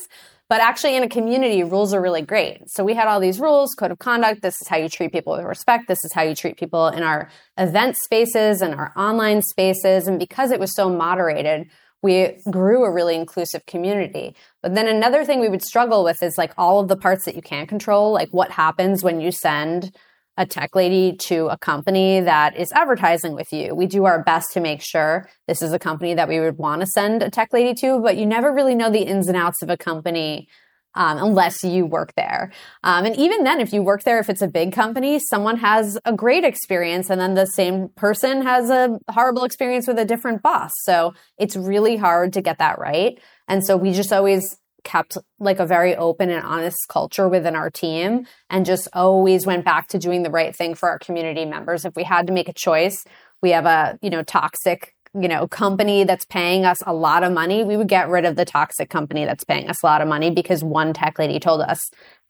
But 0.48 0.60
actually 0.60 0.96
in 0.96 1.02
a 1.02 1.08
community, 1.08 1.62
rules 1.62 1.92
are 1.92 2.00
really 2.00 2.22
great. 2.22 2.70
So 2.70 2.84
we 2.84 2.94
had 2.94 3.06
all 3.06 3.20
these 3.20 3.40
rules, 3.40 3.74
code 3.74 3.90
of 3.90 3.98
conduct, 3.98 4.40
this 4.40 4.54
is 4.62 4.68
how 4.68 4.76
you 4.76 4.88
treat 4.88 5.12
people 5.12 5.34
with 5.34 5.44
respect, 5.44 5.88
this 5.88 5.98
is 6.04 6.12
how 6.12 6.22
you 6.22 6.34
treat 6.34 6.58
people 6.58 6.88
in 6.88 7.02
our 7.02 7.30
event 7.58 7.96
spaces 7.96 8.62
and 8.62 8.74
our 8.74 8.92
online 8.96 9.42
spaces 9.42 10.06
and 10.06 10.18
because 10.18 10.50
it 10.50 10.60
was 10.60 10.74
so 10.74 10.88
moderated, 10.88 11.68
we 12.02 12.38
grew 12.50 12.84
a 12.84 12.92
really 12.92 13.16
inclusive 13.16 13.66
community. 13.66 14.34
But 14.62 14.74
then 14.74 14.86
another 14.86 15.24
thing 15.24 15.40
we 15.40 15.48
would 15.48 15.62
struggle 15.62 16.04
with 16.04 16.22
is 16.22 16.38
like 16.38 16.52
all 16.56 16.80
of 16.80 16.88
the 16.88 16.96
parts 16.96 17.24
that 17.24 17.34
you 17.34 17.42
can't 17.42 17.68
control, 17.68 18.12
like 18.12 18.28
what 18.30 18.50
happens 18.50 19.02
when 19.02 19.20
you 19.20 19.32
send 19.32 19.96
a 20.36 20.46
tech 20.46 20.76
lady 20.76 21.16
to 21.16 21.48
a 21.48 21.58
company 21.58 22.20
that 22.20 22.56
is 22.56 22.70
advertising 22.70 23.34
with 23.34 23.52
you. 23.52 23.74
We 23.74 23.86
do 23.86 24.04
our 24.04 24.22
best 24.22 24.52
to 24.52 24.60
make 24.60 24.80
sure 24.80 25.28
this 25.48 25.62
is 25.62 25.72
a 25.72 25.80
company 25.80 26.14
that 26.14 26.28
we 26.28 26.38
would 26.38 26.58
want 26.58 26.80
to 26.80 26.86
send 26.86 27.24
a 27.24 27.30
tech 27.30 27.52
lady 27.52 27.74
to, 27.80 27.98
but 28.00 28.16
you 28.16 28.24
never 28.24 28.52
really 28.52 28.76
know 28.76 28.88
the 28.88 29.02
ins 29.02 29.26
and 29.26 29.36
outs 29.36 29.62
of 29.62 29.68
a 29.68 29.76
company 29.76 30.48
um, 30.94 31.18
unless 31.18 31.62
you 31.62 31.86
work 31.86 32.12
there. 32.16 32.52
Um, 32.82 33.04
and 33.04 33.16
even 33.16 33.44
then, 33.44 33.60
if 33.60 33.72
you 33.72 33.82
work 33.82 34.04
there, 34.04 34.18
if 34.18 34.28
it's 34.28 34.42
a 34.42 34.48
big 34.48 34.72
company, 34.72 35.18
someone 35.18 35.58
has 35.58 35.98
a 36.04 36.12
great 36.12 36.44
experience 36.44 37.10
and 37.10 37.20
then 37.20 37.34
the 37.34 37.46
same 37.46 37.88
person 37.90 38.42
has 38.42 38.70
a 38.70 38.98
horrible 39.10 39.44
experience 39.44 39.86
with 39.86 39.98
a 39.98 40.04
different 40.04 40.42
boss. 40.42 40.72
So 40.82 41.14
it's 41.38 41.56
really 41.56 41.96
hard 41.96 42.32
to 42.34 42.40
get 42.40 42.58
that 42.58 42.78
right. 42.78 43.18
And 43.46 43.64
so 43.64 43.76
we 43.76 43.92
just 43.92 44.12
always 44.12 44.58
kept 44.84 45.18
like 45.38 45.58
a 45.58 45.66
very 45.66 45.94
open 45.96 46.30
and 46.30 46.44
honest 46.44 46.78
culture 46.88 47.28
within 47.28 47.54
our 47.54 47.70
team 47.70 48.26
and 48.48 48.64
just 48.64 48.88
always 48.92 49.44
went 49.44 49.64
back 49.64 49.88
to 49.88 49.98
doing 49.98 50.22
the 50.22 50.30
right 50.30 50.54
thing 50.54 50.74
for 50.74 50.88
our 50.88 50.98
community 50.98 51.44
members. 51.44 51.84
If 51.84 51.94
we 51.94 52.04
had 52.04 52.26
to 52.28 52.32
make 52.32 52.48
a 52.48 52.52
choice, 52.52 53.04
we 53.42 53.50
have 53.50 53.66
a, 53.66 53.98
you 54.02 54.10
know, 54.10 54.22
toxic 54.22 54.94
you 55.14 55.28
know, 55.28 55.46
company 55.46 56.04
that's 56.04 56.24
paying 56.24 56.64
us 56.64 56.78
a 56.86 56.92
lot 56.92 57.22
of 57.22 57.32
money, 57.32 57.64
we 57.64 57.76
would 57.76 57.88
get 57.88 58.08
rid 58.08 58.24
of 58.24 58.36
the 58.36 58.44
toxic 58.44 58.90
company 58.90 59.24
that's 59.24 59.44
paying 59.44 59.68
us 59.68 59.82
a 59.82 59.86
lot 59.86 60.00
of 60.00 60.08
money 60.08 60.30
because 60.30 60.62
one 60.62 60.92
tech 60.92 61.18
lady 61.18 61.38
told 61.38 61.60
us 61.60 61.78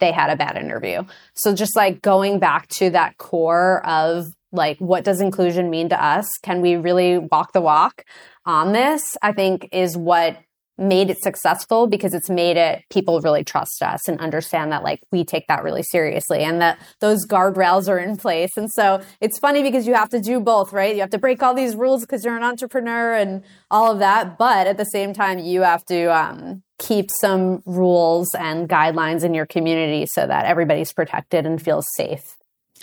they 0.00 0.12
had 0.12 0.30
a 0.30 0.36
bad 0.36 0.56
interview. 0.56 1.02
So 1.34 1.54
just 1.54 1.76
like 1.76 2.02
going 2.02 2.38
back 2.38 2.68
to 2.68 2.90
that 2.90 3.18
core 3.18 3.84
of 3.86 4.26
like, 4.52 4.78
what 4.78 5.04
does 5.04 5.20
inclusion 5.20 5.70
mean 5.70 5.88
to 5.90 6.02
us? 6.02 6.26
Can 6.42 6.60
we 6.60 6.76
really 6.76 7.18
walk 7.18 7.52
the 7.52 7.60
walk 7.60 8.04
on 8.46 8.72
this? 8.72 9.16
I 9.22 9.32
think 9.32 9.68
is 9.72 9.96
what 9.96 10.38
made 10.78 11.10
it 11.10 11.18
successful 11.20 11.86
because 11.86 12.14
it's 12.14 12.30
made 12.30 12.56
it 12.56 12.84
people 12.90 13.20
really 13.20 13.42
trust 13.44 13.82
us 13.82 14.08
and 14.08 14.20
understand 14.20 14.70
that 14.72 14.82
like 14.82 15.00
we 15.10 15.24
take 15.24 15.46
that 15.48 15.62
really 15.62 15.82
seriously 15.82 16.44
and 16.44 16.60
that 16.60 16.78
those 17.00 17.26
guardrails 17.26 17.88
are 17.88 17.98
in 17.98 18.16
place. 18.16 18.50
And 18.56 18.70
so 18.70 19.02
it's 19.20 19.38
funny 19.38 19.62
because 19.62 19.86
you 19.86 19.94
have 19.94 20.08
to 20.10 20.20
do 20.20 20.40
both, 20.40 20.72
right? 20.72 20.94
You 20.94 21.00
have 21.00 21.10
to 21.10 21.18
break 21.18 21.42
all 21.42 21.54
these 21.54 21.74
rules 21.74 22.02
because 22.02 22.24
you're 22.24 22.36
an 22.36 22.42
entrepreneur 22.42 23.14
and 23.14 23.42
all 23.70 23.92
of 23.92 23.98
that, 23.98 24.38
but 24.38 24.66
at 24.66 24.76
the 24.76 24.84
same 24.84 25.12
time 25.12 25.38
you 25.38 25.62
have 25.62 25.84
to 25.86 26.06
um, 26.16 26.62
keep 26.78 27.10
some 27.20 27.62
rules 27.66 28.28
and 28.38 28.68
guidelines 28.68 29.24
in 29.24 29.34
your 29.34 29.46
community 29.46 30.06
so 30.06 30.26
that 30.26 30.46
everybody's 30.46 30.92
protected 30.92 31.44
and 31.44 31.60
feels 31.60 31.86
safe. 31.96 32.36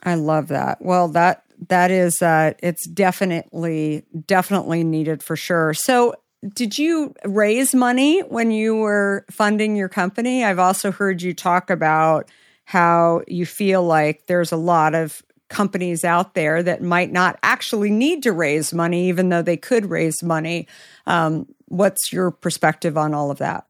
I 0.03 0.15
love 0.15 0.49
that. 0.49 0.81
Well, 0.81 1.07
that 1.09 1.43
that 1.69 1.89
is 1.89 2.21
uh 2.21 2.51
it's 2.59 2.85
definitely 2.87 4.03
definitely 4.27 4.83
needed 4.83 5.23
for 5.23 5.37
sure. 5.37 5.73
So 5.73 6.15
did 6.53 6.77
you 6.77 7.13
raise 7.23 7.73
money 7.73 8.21
when 8.21 8.51
you 8.51 8.75
were 8.75 9.25
funding 9.31 9.75
your 9.75 9.89
company? 9.89 10.43
I've 10.43 10.59
also 10.59 10.91
heard 10.91 11.21
you 11.21 11.33
talk 11.33 11.69
about 11.69 12.29
how 12.65 13.21
you 13.27 13.45
feel 13.45 13.83
like 13.83 14.25
there's 14.27 14.51
a 14.51 14.57
lot 14.57 14.95
of 14.95 15.23
companies 15.49 16.03
out 16.03 16.33
there 16.33 16.63
that 16.63 16.81
might 16.81 17.11
not 17.11 17.37
actually 17.43 17.91
need 17.91 18.23
to 18.23 18.31
raise 18.31 18.73
money, 18.73 19.07
even 19.07 19.29
though 19.29 19.41
they 19.41 19.57
could 19.57 19.89
raise 19.89 20.23
money. 20.23 20.67
Um, 21.05 21.47
what's 21.67 22.11
your 22.11 22.31
perspective 22.31 22.97
on 22.97 23.13
all 23.13 23.31
of 23.31 23.37
that? 23.37 23.65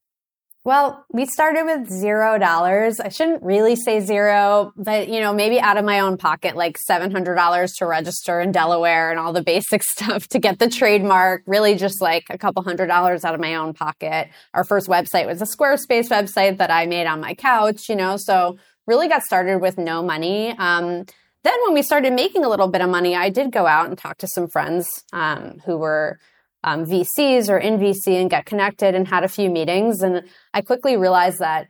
Well, 0.65 1.05
we 1.13 1.27
started 1.27 1.63
with 1.65 1.91
zero 1.91 2.39
dollars. 2.39 2.99
I 2.99 3.09
shouldn't 3.09 3.43
really 3.43 3.75
say 3.75 3.99
zero, 3.99 4.73
but 4.75 5.09
you 5.09 5.19
know, 5.19 5.31
maybe 5.31 5.59
out 5.59 5.77
of 5.77 5.85
my 5.85 5.99
own 5.99 6.17
pocket, 6.17 6.55
like 6.55 6.79
$700 6.89 7.77
to 7.77 7.85
register 7.85 8.41
in 8.41 8.51
Delaware 8.51 9.11
and 9.11 9.19
all 9.19 9.31
the 9.31 9.43
basic 9.53 9.83
stuff 9.83 10.27
to 10.29 10.39
get 10.39 10.57
the 10.57 10.67
trademark, 10.67 11.43
really 11.45 11.75
just 11.75 12.01
like 12.01 12.25
a 12.31 12.39
couple 12.39 12.63
hundred 12.63 12.87
dollars 12.87 13.23
out 13.23 13.35
of 13.35 13.39
my 13.39 13.53
own 13.53 13.75
pocket. 13.75 14.29
Our 14.55 14.63
first 14.63 14.87
website 14.87 15.27
was 15.27 15.39
a 15.39 15.45
Squarespace 15.45 16.09
website 16.09 16.57
that 16.57 16.71
I 16.71 16.87
made 16.87 17.05
on 17.05 17.21
my 17.21 17.35
couch, 17.35 17.87
you 17.87 17.95
know, 17.95 18.17
so 18.17 18.57
really 18.87 19.07
got 19.07 19.21
started 19.21 19.61
with 19.61 19.77
no 19.77 20.01
money. 20.01 20.49
Um, 20.57 21.05
then 21.43 21.53
when 21.65 21.75
we 21.75 21.83
started 21.83 22.11
making 22.13 22.43
a 22.43 22.49
little 22.49 22.69
bit 22.69 22.81
of 22.81 22.89
money, 22.89 23.15
I 23.15 23.29
did 23.29 23.51
go 23.51 23.67
out 23.67 23.87
and 23.87 23.95
talk 23.95 24.17
to 24.17 24.27
some 24.27 24.47
friends 24.47 24.87
um, 25.13 25.61
who 25.63 25.77
were 25.77 26.19
um, 26.65 26.83
VCs 26.83 27.47
or 27.47 27.57
in 27.57 27.77
VC 27.77 28.19
and 28.19 28.29
get 28.29 28.45
connected 28.45 28.95
and 28.95 29.07
had 29.07 29.23
a 29.23 29.29
few 29.29 29.49
meetings. 29.49 30.01
And 30.01 30.23
I 30.53 30.61
quickly 30.61 30.97
realized 30.97 31.39
that 31.39 31.67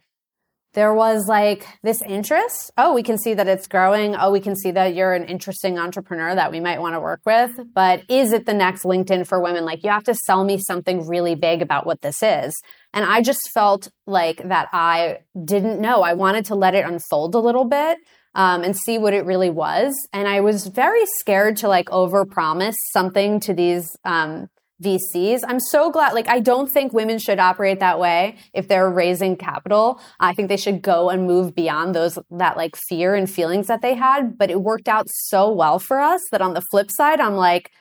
there 0.74 0.94
was 0.94 1.28
like 1.28 1.66
this 1.84 2.02
interest. 2.02 2.72
Oh, 2.78 2.94
we 2.94 3.04
can 3.04 3.18
see 3.18 3.34
that 3.34 3.48
it's 3.48 3.68
growing. 3.68 4.16
Oh, 4.16 4.32
we 4.32 4.40
can 4.42 4.56
see 4.56 4.72
that 4.72 4.94
you're 4.94 5.14
an 5.14 5.26
interesting 5.26 5.78
entrepreneur 5.78 6.36
that 6.36 6.52
we 6.52 6.60
might 6.60 6.82
want 6.82 6.96
to 6.96 7.00
work 7.00 7.22
with. 7.26 7.52
But 7.74 8.04
is 8.10 8.34
it 8.34 8.46
the 8.46 8.54
next 8.54 8.84
LinkedIn 8.84 9.28
for 9.28 9.42
women? 9.42 9.64
Like, 9.64 9.84
you 9.84 9.90
have 9.90 10.04
to 10.06 10.14
sell 10.14 10.44
me 10.44 10.58
something 10.58 11.08
really 11.08 11.36
big 11.36 11.62
about 11.62 11.86
what 11.86 12.02
this 12.02 12.22
is. 12.22 12.54
And 12.94 13.06
I 13.06 13.22
just 13.22 13.50
felt 13.54 13.90
like 14.06 14.48
that 14.48 14.68
I 14.74 15.20
didn't 15.44 15.80
know. 15.80 16.02
I 16.02 16.14
wanted 16.14 16.46
to 16.46 16.56
let 16.56 16.76
it 16.76 16.86
unfold 16.86 17.36
a 17.36 17.40
little 17.40 17.66
bit. 17.66 17.98
Um, 18.38 18.64
and 18.64 18.76
see 18.76 18.98
what 18.98 19.14
it 19.14 19.24
really 19.24 19.50
was. 19.50 19.94
And 20.12 20.28
I 20.28 20.42
was 20.42 20.68
very 20.68 21.06
scared 21.20 21.56
to 21.58 21.70
like 21.70 21.86
overpromise 21.86 22.76
something 22.92 23.40
to 23.40 23.54
these 23.54 23.96
um, 24.04 24.50
VCs. 24.84 25.42
I'm 25.48 25.60
so 25.60 25.90
glad. 25.90 26.14
Like, 26.14 26.28
I 26.28 26.40
don't 26.40 26.68
think 26.68 26.94
women 26.94 27.18
should 27.18 27.40
operate 27.40 27.80
that 27.80 28.00
way 28.00 28.38
if 28.54 28.68
they're 28.68 28.90
raising 28.90 29.38
capital. 29.38 30.00
I 30.20 30.34
think 30.34 30.50
they 30.50 30.58
should 30.58 30.82
go 30.82 31.10
and 31.10 31.26
move 31.26 31.56
beyond 31.56 31.96
those, 31.96 32.20
that 32.32 32.58
like 32.58 32.76
fear 32.76 33.16
and 33.16 33.30
feelings 33.30 33.68
that 33.68 33.82
they 33.82 33.96
had. 33.96 34.38
But 34.38 34.52
it 34.52 34.62
worked 34.62 34.88
out 34.88 35.08
so 35.10 35.52
well 35.52 35.80
for 35.80 36.00
us 36.00 36.22
that 36.32 36.42
on 36.42 36.54
the 36.54 36.62
flip 36.62 36.92
side, 36.92 37.20
I'm 37.20 37.36
like, 37.36 37.72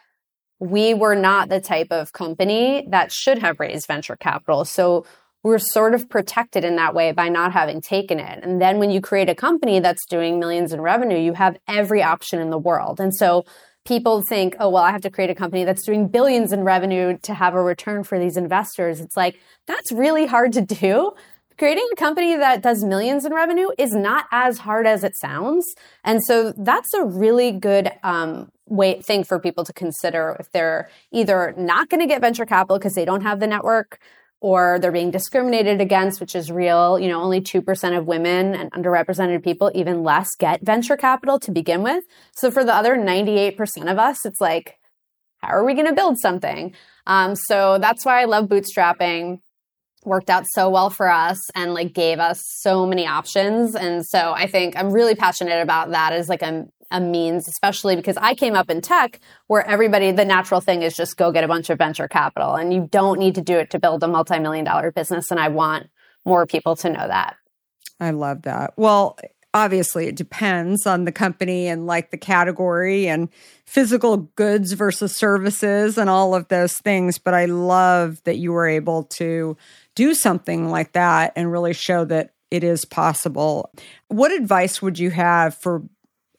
we 0.61 0.95
were 0.95 1.17
not 1.17 1.49
the 1.49 1.61
type 1.61 1.89
of 1.91 2.13
company 2.13 2.87
that 2.91 3.11
should 3.11 3.39
have 3.39 3.59
raised 3.59 3.87
venture 3.87 4.17
capital. 4.17 4.65
So 4.65 5.05
we're 5.43 5.59
sort 5.59 5.95
of 5.95 6.09
protected 6.09 6.65
in 6.65 6.77
that 6.77 6.95
way 6.95 7.13
by 7.13 7.29
not 7.29 7.53
having 7.53 7.81
taken 7.81 8.19
it. 8.19 8.41
And 8.43 8.63
then 8.63 8.79
when 8.79 8.91
you 8.91 9.01
create 9.01 9.29
a 9.29 9.35
company 9.35 9.79
that's 9.79 10.07
doing 10.07 10.39
millions 10.41 10.73
in 10.73 10.81
revenue, 10.81 11.19
you 11.19 11.35
have 11.35 11.59
every 11.69 12.03
option 12.03 12.41
in 12.41 12.51
the 12.51 12.59
world. 12.59 12.99
And 12.99 13.15
so 13.15 13.45
people 13.85 14.23
think, 14.23 14.57
oh, 14.59 14.71
well, 14.71 14.83
I 14.83 14.91
have 14.91 15.03
to 15.03 15.11
create 15.11 15.31
a 15.31 15.35
company 15.35 15.65
that's 15.65 15.85
doing 15.85 16.09
billions 16.09 16.53
in 16.53 16.65
revenue 16.65 17.19
to 17.19 17.35
have 17.35 17.55
a 17.55 17.63
return 17.63 18.03
for 18.03 18.19
these 18.19 18.37
investors. 18.37 19.01
It's 19.01 19.17
like, 19.17 19.39
that's 19.67 19.93
really 19.93 20.27
hard 20.27 20.53
to 20.55 20.63
do. 20.63 21.13
Creating 21.59 21.87
a 21.93 21.97
company 21.97 22.35
that 22.35 22.63
does 22.63 22.83
millions 22.83 23.25
in 23.25 23.33
revenue 23.33 23.69
is 23.79 23.93
not 23.93 24.27
as 24.33 24.59
hard 24.59 24.87
as 24.87 25.05
it 25.05 25.17
sounds. 25.17 25.67
And 26.03 26.25
so 26.25 26.53
that's 26.57 26.93
a 26.95 27.05
really 27.05 27.53
good 27.53 27.93
um, 28.03 28.51
way 28.67 29.01
thing 29.03 29.23
for 29.23 29.39
people 29.39 29.65
to 29.65 29.73
consider 29.73 30.37
if 30.41 30.51
they're 30.51 30.89
either 31.13 31.55
not 31.57 31.91
going 31.91 32.01
to 32.01 32.07
get 32.07 32.21
venture 32.21 32.47
capital 32.47 32.79
because 32.79 32.95
they 32.95 33.05
don't 33.05 33.21
have 33.21 33.39
the 33.39 33.47
network 33.47 34.01
or 34.45 34.79
they're 34.79 34.93
being 34.93 35.11
discriminated 35.11 35.81
against, 35.81 36.21
which 36.21 36.37
is 36.37 36.53
real. 36.53 36.99
You 36.99 37.09
know, 37.09 37.23
only 37.23 37.41
2% 37.41 37.99
of 37.99 38.07
women 38.07 38.55
and 38.55 38.71
underrepresented 38.73 39.43
people, 39.43 39.73
even 39.75 40.03
less, 40.03 40.29
get 40.39 40.61
venture 40.61 40.99
capital 40.99 41.41
to 41.41 41.51
begin 41.51 41.83
with. 41.83 42.05
So 42.33 42.51
for 42.51 42.63
the 42.63 42.75
other 42.75 42.95
98% 42.95 43.91
of 43.91 43.99
us, 43.99 44.27
it's 44.27 44.43
like, 44.43 44.77
how 45.39 45.49
are 45.49 45.65
we 45.65 45.73
going 45.73 45.87
to 45.87 45.95
build 45.95 46.19
something? 46.19 46.75
Um, 47.07 47.37
so 47.37 47.79
that's 47.79 48.05
why 48.05 48.21
I 48.21 48.27
love 48.27 48.51
bootstrapping. 48.51 49.41
Worked 50.05 50.29
out 50.29 50.45
so 50.53 50.69
well 50.69 50.91
for 50.91 51.11
us 51.11 51.39
and 51.55 51.73
like 51.73 51.95
gave 51.95 52.19
us 52.19 52.43
so 52.61 52.85
many 52.85 53.07
options. 53.07 53.75
And 53.75 54.05
so 54.05 54.35
I 54.37 54.47
think 54.47 54.77
I'm 54.77 54.93
really 54.93 55.15
passionate 55.15 55.63
about 55.63 55.93
that 55.93 56.13
as 56.13 56.29
like 56.29 56.43
a 56.43 56.67
a 56.95 57.01
means, 57.01 57.49
especially 57.49 57.97
because 57.97 58.17
I 58.17 58.35
came 58.35 58.55
up 58.55 58.71
in 58.71 58.81
tech 58.81 59.19
where 59.49 59.67
everybody, 59.67 60.13
the 60.13 60.25
natural 60.25 60.61
thing 60.61 60.83
is 60.83 60.95
just 60.95 61.17
go 61.17 61.33
get 61.33 61.43
a 61.43 61.49
bunch 61.49 61.69
of 61.69 61.77
venture 61.77 62.07
capital 62.07 62.55
and 62.55 62.73
you 62.73 62.89
don't 62.89 63.19
need 63.19 63.35
to 63.35 63.43
do 63.43 63.59
it 63.59 63.71
to 63.71 63.81
build 63.81 64.05
a 64.05 64.09
multi-million 64.09 64.65
dollar 64.65 64.93
business. 64.93 65.33
And 65.33 65.41
I 65.41 65.49
want 65.49 65.89
more 66.25 66.47
people 66.47 66.77
to 66.77 66.89
know 66.89 67.07
that. 67.09 67.35
I 67.99 68.11
love 68.11 68.43
that. 68.43 68.75
Well, 68.77 69.19
obviously 69.53 70.07
it 70.07 70.15
depends 70.15 70.87
on 70.87 71.05
the 71.05 71.13
company 71.13 71.67
and 71.67 71.85
like 71.85 72.13
the 72.13 72.17
category 72.17 73.09
and 73.09 73.29
physical 73.67 74.17
goods 74.37 74.73
versus 74.73 75.15
services 75.17 75.99
and 75.99 76.09
all 76.09 76.33
of 76.33 76.47
those 76.47 76.79
things. 76.79 77.19
But 77.19 77.35
I 77.35 77.47
love 77.47 78.23
that 78.23 78.39
you 78.39 78.53
were 78.53 78.69
able 78.69 79.03
to 79.05 79.57
do 79.97 80.15
something 80.15 80.71
like 80.71 80.93
that 80.93 81.33
and 81.35 81.51
really 81.51 81.73
show 81.73 82.05
that 82.05 82.35
it 82.53 82.63
is 82.63 82.85
possible. 82.85 83.73
What 84.07 84.31
advice 84.31 84.81
would 84.81 84.97
you 84.97 85.11
have 85.11 85.57
for 85.57 85.83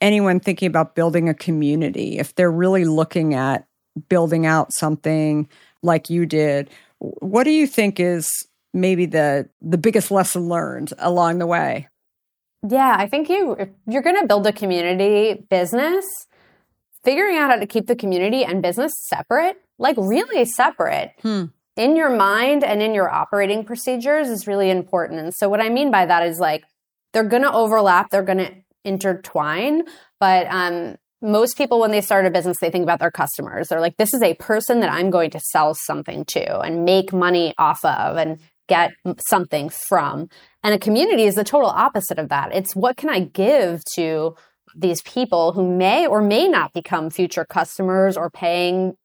anyone 0.06 0.40
thinking 0.40 0.68
about 0.68 0.94
building 0.94 1.28
a 1.28 1.34
community, 1.34 2.20
if 2.20 2.36
they're 2.36 2.52
really 2.52 2.86
looking 2.86 3.34
at 3.34 3.68
building 4.08 4.46
out 4.46 4.72
something 4.72 5.50
like 5.82 6.10
you 6.12 6.28
did, 6.28 6.70
what 7.00 7.44
do 7.44 7.50
you 7.50 7.66
think 7.66 8.00
is 8.00 8.30
maybe 8.74 9.06
the 9.06 9.50
the 9.62 9.78
biggest 9.78 10.12
lesson 10.12 10.48
learned 10.48 10.94
along 11.00 11.40
the 11.40 11.48
way? 11.48 11.88
Yeah, 12.68 12.96
I 12.98 13.08
think 13.08 13.30
you 13.30 13.54
if 13.54 13.70
you're 13.88 14.04
going 14.04 14.20
to 14.20 14.28
build 14.28 14.46
a 14.46 14.54
community 14.54 15.46
business, 15.50 16.06
figuring 17.04 17.38
out 17.38 17.50
how 17.50 17.58
to 17.58 17.66
keep 17.66 17.88
the 17.88 17.96
community 17.96 18.46
and 18.46 18.62
business 18.62 18.94
separate, 19.08 19.60
like 19.80 19.96
really 19.98 20.46
separate. 20.46 21.14
Hmm. 21.22 21.46
In 21.76 21.98
your 21.98 22.16
mind 22.16 22.64
and 22.64 22.82
in 22.82 22.94
your 22.94 23.10
operating 23.10 23.66
procedures 23.66 24.30
is 24.30 24.48
really 24.48 24.70
important. 24.70 25.20
And 25.20 25.34
so 25.34 25.50
what 25.50 25.60
I 25.60 25.68
mean 25.68 25.92
by 25.92 26.06
that 26.06 26.26
is 26.26 26.40
like 26.40 26.64
they're 27.12 27.24
going 27.24 27.44
to 27.44 27.52
overlap, 27.52 28.12
they're 28.12 28.24
going 28.24 28.38
to 28.38 28.54
intertwine. 28.86 29.84
But 30.20 30.48
um, 30.48 30.96
most 31.22 31.58
people, 31.58 31.80
when 31.80 31.92
they 31.92 32.02
start 32.02 32.26
a 32.26 32.30
business, 32.30 32.58
they 32.62 32.70
think 32.70 32.84
about 32.84 33.00
their 33.00 33.12
customers. 33.12 33.68
They're 33.68 33.82
like, 33.82 33.98
this 33.98 34.14
is 34.14 34.22
a 34.22 34.36
person 34.36 34.80
that 34.82 34.92
I'm 34.92 35.10
going 35.10 35.32
to 35.32 35.40
sell 35.40 35.74
something 35.74 36.26
to 36.26 36.60
and 36.60 36.86
make 36.86 37.12
money 37.12 37.54
off 37.58 37.84
of 37.84 38.18
and 38.18 38.40
get 38.68 38.92
something 39.28 39.70
from. 39.70 40.30
And 40.64 40.74
a 40.74 40.80
community 40.80 41.24
is 41.24 41.36
the 41.36 41.44
total 41.44 41.70
opposite 41.70 42.20
of 42.20 42.30
that. 42.30 42.54
It's 42.54 42.76
what 42.76 42.98
can 42.98 43.10
I 43.10 43.22
give 43.22 43.84
to 43.96 44.36
these 44.76 45.02
people 45.04 45.54
who 45.54 45.76
may 45.76 46.06
or 46.06 46.22
may 46.22 46.48
not 46.48 46.74
become 46.74 47.10
future 47.10 47.46
customers 47.46 48.18
or 48.18 48.30
paying 48.30 48.96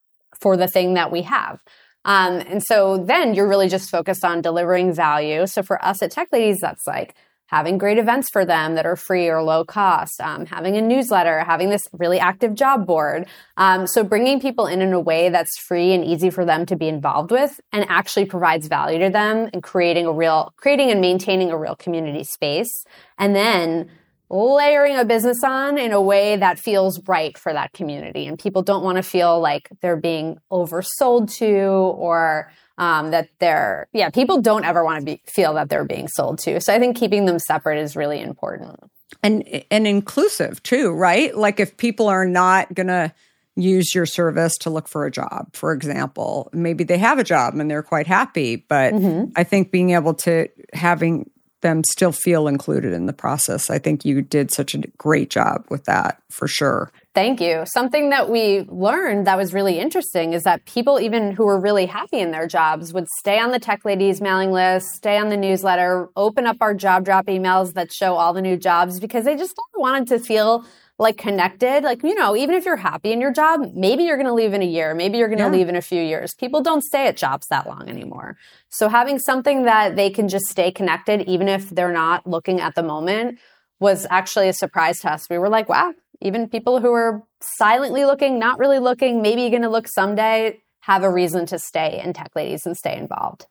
for 0.41 0.57
the 0.57 0.67
thing 0.67 0.95
that 0.95 1.13
we 1.13 1.23
have. 1.23 1.63
Um, 2.05 2.39
and 2.39 2.63
so 2.63 2.97
then 2.97 3.35
you're 3.35 3.49
really 3.49 3.69
just 3.69 3.91
focused 3.91 4.25
on 4.25 4.41
delivering 4.41 4.95
value. 4.95 5.47
So 5.47 5.63
for 5.63 5.83
us 5.85 6.03
at 6.03 6.11
Tech 6.11 6.29
Ladies, 6.33 6.61
that's 6.61 6.87
like 6.87 7.15
having 7.51 7.79
great 7.79 7.99
events 7.99 8.31
for 8.31 8.45
them 8.45 8.77
that 8.77 8.87
are 8.87 8.97
free 8.97 9.29
or 9.29 9.43
low 9.43 9.65
cost, 9.65 10.21
um, 10.21 10.47
having 10.47 10.77
a 10.77 10.81
newsletter, 10.81 11.41
having 11.41 11.69
this 11.69 11.83
really 11.93 12.21
active 12.21 12.55
job 12.55 12.87
board. 12.87 13.27
Um, 13.57 13.87
so 13.89 14.05
bringing 14.05 14.41
people 14.41 14.67
in 14.67 14.81
in 14.81 14.93
a 14.93 15.01
way 15.01 15.29
that's 15.31 15.59
free 15.59 15.93
and 15.93 16.05
easy 16.05 16.31
for 16.31 16.45
them 16.45 16.65
to 16.67 16.77
be 16.77 16.87
involved 16.87 17.33
with 17.33 17.61
and 17.73 17.85
actually 17.89 18.25
provides 18.25 18.69
value 18.69 19.01
to 19.01 19.11
them 19.11 19.51
and 19.53 19.63
creating 19.63 20.07
a 20.07 20.13
real, 20.13 20.55
creating 20.57 20.91
and 20.91 21.01
maintaining 21.01 21.51
a 21.51 21.59
real 21.59 21.75
community 21.75 22.23
space. 22.23 22.85
And 23.19 23.35
then 23.35 23.91
layering 24.31 24.97
a 24.97 25.05
business 25.05 25.43
on 25.43 25.77
in 25.77 25.93
a 25.93 26.01
way 26.01 26.37
that 26.37 26.59
feels 26.59 27.01
right 27.09 27.37
for 27.37 27.53
that 27.53 27.73
community. 27.73 28.27
And 28.27 28.39
people 28.39 28.63
don't 28.63 28.85
want 28.85 28.97
to 28.97 29.03
feel 29.03 29.41
like 29.41 29.69
they're 29.81 29.97
being 29.97 30.39
oversold 30.53 31.35
to 31.39 31.57
or 31.57 32.51
um, 32.79 33.11
that 33.11 33.29
they're, 33.41 33.89
yeah, 33.93 34.11
people 34.11 34.41
don't 34.41 34.65
ever 34.65 34.85
want 34.85 35.01
to 35.01 35.05
be, 35.05 35.21
feel 35.27 35.55
that 35.55 35.69
they're 35.69 35.85
being 35.85 36.09
sold 36.09 36.39
to. 36.41 36.61
So 36.61 36.73
I 36.73 36.79
think 36.79 36.97
keeping 36.97 37.27
them 37.27 37.39
separate 37.39 37.79
is 37.79 37.97
really 37.97 38.21
important. 38.21 38.79
And, 39.23 39.65
and 39.71 39.87
inclusive 39.87 40.63
too, 40.63 40.93
right? 40.93 41.37
Like 41.37 41.59
if 41.59 41.77
people 41.77 42.09
are 42.09 42.25
not 42.25 42.73
going 42.73 42.87
to, 42.87 43.13
use 43.57 43.95
your 43.95 44.07
service 44.07 44.57
to 44.59 44.71
look 44.71 44.89
for 44.89 45.05
a 45.05 45.11
job, 45.11 45.49
for 45.53 45.73
example. 45.73 46.49
Maybe 46.53 46.85
they 46.85 46.97
have 46.99 47.19
a 47.19 47.25
job 47.25 47.55
and 47.55 47.71
they're 47.71 47.83
quite 47.83 48.07
happy, 48.07 48.57
but 48.57 48.95
mm-hmm. 48.95 49.33
I 49.37 49.45
think 49.45 49.71
being 49.71 49.91
able 49.91 50.15
to 50.15 50.49
having 50.73 51.29
them 51.61 51.83
still 51.85 52.13
feel 52.13 52.49
included 52.49 52.93
in 52.93 53.07
the 53.07 53.13
process. 53.13 53.71
I 53.71 53.79
think 53.79 54.05
you 54.05 54.23
did 54.23 54.51
such 54.51 54.75
a 54.75 54.79
great 54.99 55.31
job 55.31 55.65
with 55.69 55.85
that 55.85 56.23
for 56.31 56.49
sure. 56.49 56.91
Thank 57.13 57.41
you. 57.41 57.65
Something 57.67 58.11
that 58.11 58.31
we 58.31 58.61
learned 58.69 59.27
that 59.27 59.37
was 59.37 59.53
really 59.53 59.79
interesting 59.79 60.33
is 60.33 60.45
that 60.45 60.65
people, 60.65 61.01
even 61.01 61.33
who 61.33 61.45
were 61.45 61.61
really 61.61 61.87
happy 61.87 62.21
in 62.21 62.31
their 62.31 62.47
jobs, 62.47 62.93
would 62.93 63.09
stay 63.19 63.39
on 63.41 63.51
the 63.51 63.59
Tech 63.59 63.85
Ladies 63.85 64.21
mailing 64.21 64.53
list, 64.53 64.91
stay 64.93 65.19
on 65.19 65.29
the 65.29 65.37
newsletter, 65.37 66.09
open 66.17 66.47
up 66.47 66.59
our 66.61 66.73
job 66.73 67.05
drop 67.05 67.27
emails 67.27 67.73
that 67.75 67.93
show 67.93 68.15
all 68.15 68.33
the 68.33 68.43
new 68.43 68.57
jobs 68.57 69.01
because 69.01 69.25
they 69.25 69.37
just 69.37 69.55
wanted 69.75 70.07
to 70.09 70.21
feel 70.21 70.65
like 71.01 71.17
connected. 71.17 71.83
Like, 71.83 72.03
you 72.03 72.15
know, 72.15 72.37
even 72.37 72.55
if 72.55 72.67
you're 72.67 72.77
happy 72.77 73.11
in 73.11 73.23
your 73.23 73.33
job, 73.33 73.73
maybe 73.75 74.05
you're 74.05 74.19
going 74.19 74.27
to 74.27 74.35
leave 74.35 74.53
in 74.53 74.61
a 74.61 74.67
year, 74.67 74.95
maybe 74.95 75.17
you're 75.17 75.29
going 75.29 75.39
to 75.39 75.45
yeah. 75.45 75.51
leave 75.51 75.69
in 75.69 75.75
a 75.75 75.81
few 75.81 76.01
years. 76.01 76.35
People 76.35 76.61
don't 76.63 76.85
stay 76.85 77.07
at 77.07 77.17
jobs 77.17 77.47
that 77.49 77.67
long 77.67 77.89
anymore. 77.89 78.37
So 78.69 78.89
having 78.91 79.19
something 79.19 79.65
that 79.65 79.97
they 79.97 80.11
can 80.11 80.29
just 80.29 80.45
stay 80.45 80.71
connected, 80.71 81.23
even 81.23 81.49
if 81.49 81.71
they're 81.71 81.93
not 81.93 82.27
looking 82.27 82.61
at 82.61 82.75
the 82.75 82.83
moment, 82.83 83.39
was 83.81 84.07
actually 84.11 84.51
a 84.51 84.53
surprise 84.53 85.01
to 85.01 85.11
us. 85.11 85.27
We 85.31 85.39
were 85.39 85.49
like, 85.49 85.71
wow, 85.71 85.95
even 86.21 86.51
people 86.51 86.81
who 86.81 86.93
are 86.93 87.23
silently 87.41 88.05
looking, 88.05 88.39
not 88.39 88.59
really 88.59 88.79
looking, 88.79 89.23
maybe 89.23 89.49
going 89.49 89.63
to 89.63 89.71
look 89.71 89.89
someday, 89.89 90.61
have 90.81 91.03
a 91.03 91.11
reason 91.11 91.47
to 91.47 91.59
stay 91.59 91.99
in 92.05 92.13
Tech 92.13 92.37
Ladies 92.37 92.67
and 92.67 92.77
stay 92.77 92.95
involved. 92.95 93.47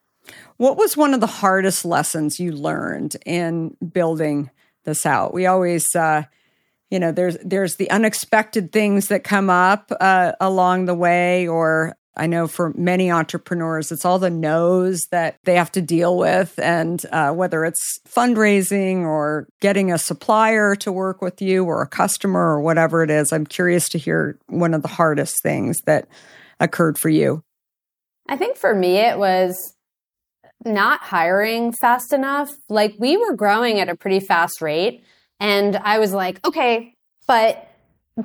What 0.58 0.78
was 0.78 0.96
one 0.96 1.16
of 1.16 1.20
the 1.20 1.26
hardest 1.26 1.84
lessons 1.84 2.40
you 2.40 2.52
learned 2.52 3.18
in 3.26 3.76
building 3.92 4.52
this 4.84 5.04
out? 5.08 5.34
We 5.34 5.48
always, 5.48 5.84
uh, 5.96 6.24
you 6.90 7.00
know 7.00 7.12
there's 7.12 7.38
there's 7.44 7.76
the 7.76 7.90
unexpected 7.92 8.72
things 8.72 9.08
that 9.08 9.24
come 9.24 9.50
up 9.50 9.92
uh, 10.00 10.34
along 10.40 10.86
the 10.86 10.96
way 10.96 11.48
or 11.48 11.96
i 12.18 12.26
know 12.26 12.48
for 12.48 12.74
many 12.76 13.12
entrepreneurs 13.12 13.92
it's 13.92 14.06
all 14.06 14.20
the 14.20 14.30
no's 14.30 15.08
that 15.12 15.38
they 15.44 15.56
have 15.56 15.72
to 15.72 15.82
deal 15.82 16.18
with. 16.18 16.58
And 16.60 17.04
uh, 17.12 17.32
whether 17.32 17.66
it's 17.66 18.00
fundraising 18.08 19.02
or 19.02 19.48
getting 19.62 19.92
a 19.92 19.98
supplier 19.98 20.76
to 20.78 20.92
work 20.92 21.22
with 21.22 21.42
you 21.42 21.66
or 21.66 21.82
a 21.82 21.88
customer 21.88 22.40
or 22.40 22.62
whatever 22.62 23.04
it 23.04 23.10
is 23.10 23.32
i'm 23.32 23.46
curious 23.46 23.90
to 23.90 23.98
hear 23.98 24.38
one 24.48 24.74
of 24.74 24.82
the 24.82 24.88
hardest 24.88 25.42
things 25.44 25.80
that 25.86 26.08
occurred 26.60 26.98
for 26.98 27.10
you. 27.10 27.44
I 28.28 28.36
think 28.36 28.58
for 28.58 28.76
me 28.76 28.98
it 28.98 29.18
was 29.18 29.76
not 30.66 31.02
hiring 31.02 31.72
fast 31.72 32.14
enough. 32.14 32.52
Like 32.68 32.96
we 33.00 33.18
were 33.18 33.34
growing 33.34 33.80
at 33.80 33.90
a 33.90 33.96
pretty 33.96 34.20
fast 34.20 34.62
rate 34.62 35.04
and 35.40 35.78
I 35.78 36.00
was 36.00 36.14
like, 36.14 36.46
okay, 36.46 36.96
but 37.28 37.66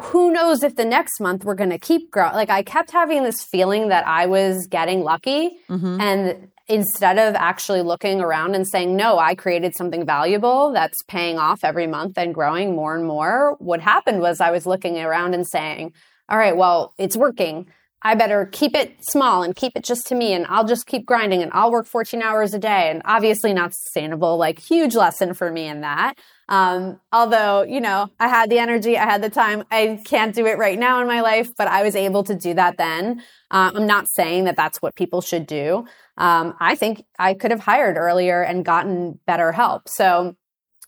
who 0.00 0.32
knows 0.32 0.62
if 0.62 0.76
the 0.76 0.84
next 0.84 1.20
month 1.20 1.44
we're 1.44 1.54
going 1.54 1.70
to 1.70 1.78
keep 1.78 2.10
growing. 2.10 2.34
Like 2.34 2.50
I 2.50 2.62
kept 2.62 2.90
having 2.90 3.22
this 3.22 3.42
feeling 3.42 3.88
that 3.88 4.06
I 4.06 4.26
was 4.26 4.66
getting 4.66 5.02
lucky. 5.02 5.58
Mm-hmm. 5.68 6.00
And 6.00 6.48
instead 6.66 7.18
of 7.18 7.34
actually 7.34 7.82
looking 7.82 8.20
around 8.20 8.54
and 8.54 8.66
saying, 8.66 8.96
no, 8.96 9.18
I 9.18 9.34
created 9.34 9.76
something 9.76 10.06
valuable 10.06 10.72
that's 10.72 11.02
paying 11.08 11.38
off 11.38 11.60
every 11.62 11.86
month 11.86 12.16
and 12.16 12.34
growing 12.34 12.74
more 12.74 12.96
and 12.96 13.06
more, 13.06 13.56
what 13.58 13.80
happened 13.80 14.20
was 14.20 14.40
I 14.40 14.50
was 14.50 14.66
looking 14.66 14.98
around 14.98 15.34
and 15.34 15.46
saying, 15.46 15.92
all 16.28 16.38
right, 16.38 16.56
well, 16.56 16.94
it's 16.98 17.16
working. 17.16 17.66
I 18.02 18.14
better 18.14 18.46
keep 18.46 18.74
it 18.74 18.96
small 19.08 19.42
and 19.42 19.56
keep 19.56 19.72
it 19.76 19.84
just 19.84 20.06
to 20.08 20.14
me 20.14 20.34
and 20.34 20.46
I'll 20.48 20.66
just 20.66 20.86
keep 20.86 21.06
grinding 21.06 21.42
and 21.42 21.50
I'll 21.54 21.70
work 21.70 21.86
14 21.86 22.20
hours 22.20 22.52
a 22.52 22.58
day 22.58 22.90
and 22.90 23.00
obviously 23.04 23.54
not 23.54 23.72
sustainable, 23.74 24.36
like 24.36 24.58
huge 24.58 24.94
lesson 24.94 25.32
for 25.32 25.50
me 25.50 25.66
in 25.66 25.80
that. 25.82 26.14
Um, 26.48 27.00
although, 27.12 27.62
you 27.62 27.80
know, 27.80 28.10
I 28.20 28.28
had 28.28 28.50
the 28.50 28.58
energy, 28.58 28.98
I 28.98 29.04
had 29.04 29.22
the 29.22 29.30
time. 29.30 29.64
I 29.70 30.00
can't 30.04 30.34
do 30.34 30.46
it 30.46 30.58
right 30.58 30.78
now 30.78 31.00
in 31.00 31.06
my 31.06 31.20
life, 31.20 31.50
but 31.56 31.68
I 31.68 31.82
was 31.82 31.96
able 31.96 32.24
to 32.24 32.34
do 32.34 32.54
that 32.54 32.76
then. 32.76 33.22
Uh, 33.50 33.72
I'm 33.74 33.86
not 33.86 34.08
saying 34.08 34.44
that 34.44 34.56
that's 34.56 34.82
what 34.82 34.94
people 34.94 35.20
should 35.20 35.46
do. 35.46 35.86
Um, 36.16 36.54
I 36.60 36.74
think 36.74 37.04
I 37.18 37.34
could 37.34 37.50
have 37.50 37.60
hired 37.60 37.96
earlier 37.96 38.42
and 38.42 38.64
gotten 38.64 39.18
better 39.26 39.52
help. 39.52 39.88
So 39.88 40.36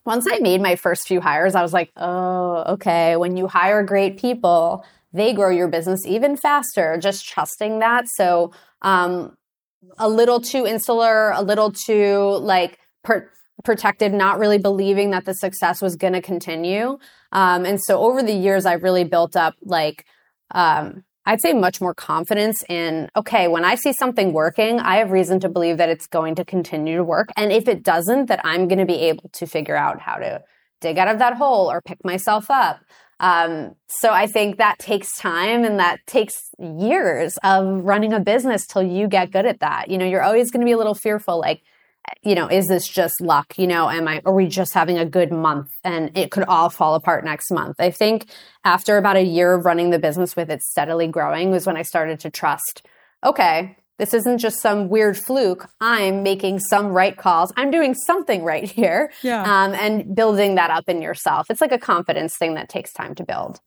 once 0.05 0.27
I 0.31 0.38
made 0.38 0.61
my 0.61 0.77
first 0.77 1.09
few 1.09 1.21
hires, 1.21 1.55
I 1.55 1.62
was 1.62 1.73
like, 1.73 1.90
oh, 1.97 2.64
okay. 2.75 3.16
When 3.16 3.37
you 3.37 3.49
hire 3.49 3.83
great 3.83 4.19
people, 4.19 4.85
they 5.12 5.33
grow 5.33 5.51
your 5.51 5.69
business 5.69 6.07
even 6.07 6.37
faster, 6.37 6.97
just 6.99 7.27
trusting 7.27 7.81
that. 7.81 8.05
So, 8.09 8.53
um, 8.83 9.37
a 9.99 10.09
little 10.09 10.40
too 10.40 10.66
insular, 10.66 11.31
a 11.31 11.42
little 11.42 11.73
too 11.73 12.38
like 12.40 12.79
per- 13.03 13.31
protected, 13.64 14.12
not 14.12 14.38
really 14.38 14.59
believing 14.59 15.11
that 15.11 15.25
the 15.25 15.35
success 15.35 15.81
was 15.83 15.97
going 15.97 16.12
to 16.12 16.23
continue. 16.23 16.99
Um, 17.33 17.64
and 17.64 17.81
so 17.83 18.01
over 18.01 18.23
the 18.23 18.35
years, 18.35 18.66
I've 18.66 18.83
really 18.83 19.05
built 19.05 19.37
up 19.37 19.55
like, 19.62 20.05
um, 20.53 21.05
I'd 21.25 21.40
say 21.40 21.53
much 21.53 21.81
more 21.81 21.95
confidence 21.95 22.62
in, 22.69 23.11
okay, 23.16 23.49
when 23.49 23.64
I 23.64 23.75
see 23.75 23.92
something 23.92 24.33
working, 24.33 24.79
I 24.79 24.97
have 24.97 25.11
reason 25.11 25.40
to 25.40 25.49
believe 25.49 25.79
that 25.79 25.88
it's 25.88 26.07
going 26.07 26.37
to 26.37 26.45
continue 26.45 26.97
to 26.97 27.05
work. 27.05 27.31
And 27.37 27.51
if 27.51 27.66
it 27.66 27.83
doesn't, 27.83 28.27
that 28.27 28.40
I'm 28.45 28.69
going 28.69 28.79
to 28.79 28.87
be 28.87 29.01
able 29.09 29.29
to 29.33 29.47
figure 29.47 29.77
out 29.77 30.01
how 30.01 30.16
to 30.16 30.42
dig 30.81 30.99
out 30.99 31.09
of 31.09 31.19
that 31.19 31.35
hole 31.35 31.69
or 31.71 31.81
pick 31.81 32.05
myself 32.05 32.49
up. 32.49 32.79
Um, 33.19 33.75
so 33.88 34.12
I 34.12 34.27
think 34.27 34.59
that 34.59 34.79
takes 34.79 35.16
time 35.16 35.64
and 35.64 35.81
that 35.81 35.99
takes 36.07 36.51
years 36.61 37.38
of 37.42 37.83
running 37.83 38.12
a 38.12 38.21
business 38.21 38.66
till 38.66 38.83
you 38.83 39.09
get 39.09 39.33
good 39.33 39.47
at 39.47 39.61
that. 39.61 39.90
You 39.90 39.99
know, 39.99 40.05
you're 40.05 40.23
always 40.23 40.51
going 40.51 40.61
to 40.61 40.66
be 40.66 40.73
a 40.73 40.79
little 40.79 40.95
fearful, 40.95 41.40
like, 41.40 41.62
you 42.23 42.35
know, 42.35 42.49
is 42.49 42.66
this 42.66 42.88
just 42.88 43.21
luck? 43.21 43.59
You 43.59 43.66
know, 43.66 43.88
am 43.88 44.09
I, 44.09 44.21
are 44.25 44.35
we 44.35 44.47
just 44.47 44.75
having 44.75 44.99
a 44.99 45.05
good 45.07 45.33
month 45.33 45.71
and 45.85 46.16
it 46.16 46.31
could 46.31 46.45
all 46.45 46.71
fall 46.71 46.95
apart 46.95 47.25
next 47.25 47.51
month? 47.51 47.77
I 47.79 47.90
think 47.90 48.27
after 48.64 48.99
about 48.99 49.16
a 49.16 49.23
year 49.23 49.55
of 49.55 49.64
running 49.64 49.90
the 49.90 49.99
business 49.99 50.35
with 50.35 50.51
it 50.51 50.62
steadily 50.62 51.07
growing 51.07 51.51
was 51.51 51.66
when 51.66 51.77
I 51.77 51.83
started 51.83 52.21
to 52.21 52.31
trust, 52.31 52.87
okay, 53.25 53.77
this 53.99 54.12
isn't 54.12 54.38
just 54.38 54.61
some 54.61 54.88
weird 54.88 55.16
fluke. 55.16 55.69
I'm 55.81 56.23
making 56.23 56.59
some 56.59 56.88
right 56.88 57.16
calls. 57.16 57.53
I'm 57.57 57.71
doing 57.71 57.95
something 57.95 58.45
right 58.45 58.71
here. 58.71 59.11
Yeah. 59.23 59.42
Um, 59.42 59.75
and 59.75 60.14
building 60.14 60.57
that 60.57 60.71
up 60.71 60.88
in 60.88 61.01
yourself. 61.01 61.51
It's 61.51 61.61
like 61.61 61.73
a 61.73 61.79
confidence 61.79 62.37
thing 62.37 62.55
that 62.55 62.69
takes 62.69 62.92
time 62.92 63.14
to 63.14 63.25
build. 63.25 63.61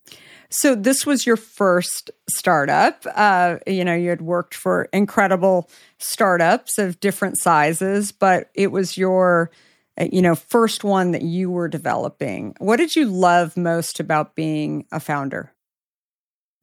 So 0.50 0.74
this 0.74 1.06
was 1.06 1.28
your 1.28 1.38
first 1.38 2.10
startup. 2.30 3.06
Uh, 3.16 3.58
you 3.68 3.86
know, 3.86 3.94
you 3.94 4.10
had 4.10 4.22
worked 4.22 4.56
for 4.56 4.90
incredible 4.92 5.70
startups 6.00 6.78
of 6.80 7.00
different 7.00 7.38
sizes, 7.38 8.12
but 8.12 8.50
it 8.56 8.72
was 8.72 8.98
your, 8.98 9.52
uh, 10.00 10.08
you 10.12 10.24
know, 10.24 10.34
first 10.34 10.84
one 10.84 11.12
that 11.12 11.22
you 11.22 11.52
were 11.52 11.68
developing. 11.68 12.56
What 12.58 12.78
did 12.78 12.96
you 12.96 13.06
love 13.06 13.58
most 13.58 14.00
about 14.00 14.36
being 14.36 14.86
a 14.92 15.00
founder? 15.00 15.54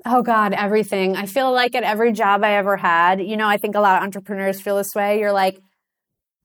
Oh 0.05 0.22
God, 0.22 0.53
everything. 0.53 1.16
I 1.16 1.27
feel 1.27 1.53
like 1.53 1.75
at 1.75 1.83
every 1.83 2.12
job 2.12 2.44
I 2.44 2.55
ever 2.55 2.77
had, 2.77 3.20
you 3.20 3.37
know, 3.37 3.49
I 3.49 3.57
think 3.57 3.77
a 3.77 3.81
lot 3.81 3.99
of 3.99 4.05
entrepreneurs 4.05 4.61
feel 4.61 4.77
this 4.77 4.94
way. 4.94 5.20
You're 5.20 5.33
like 5.33 5.61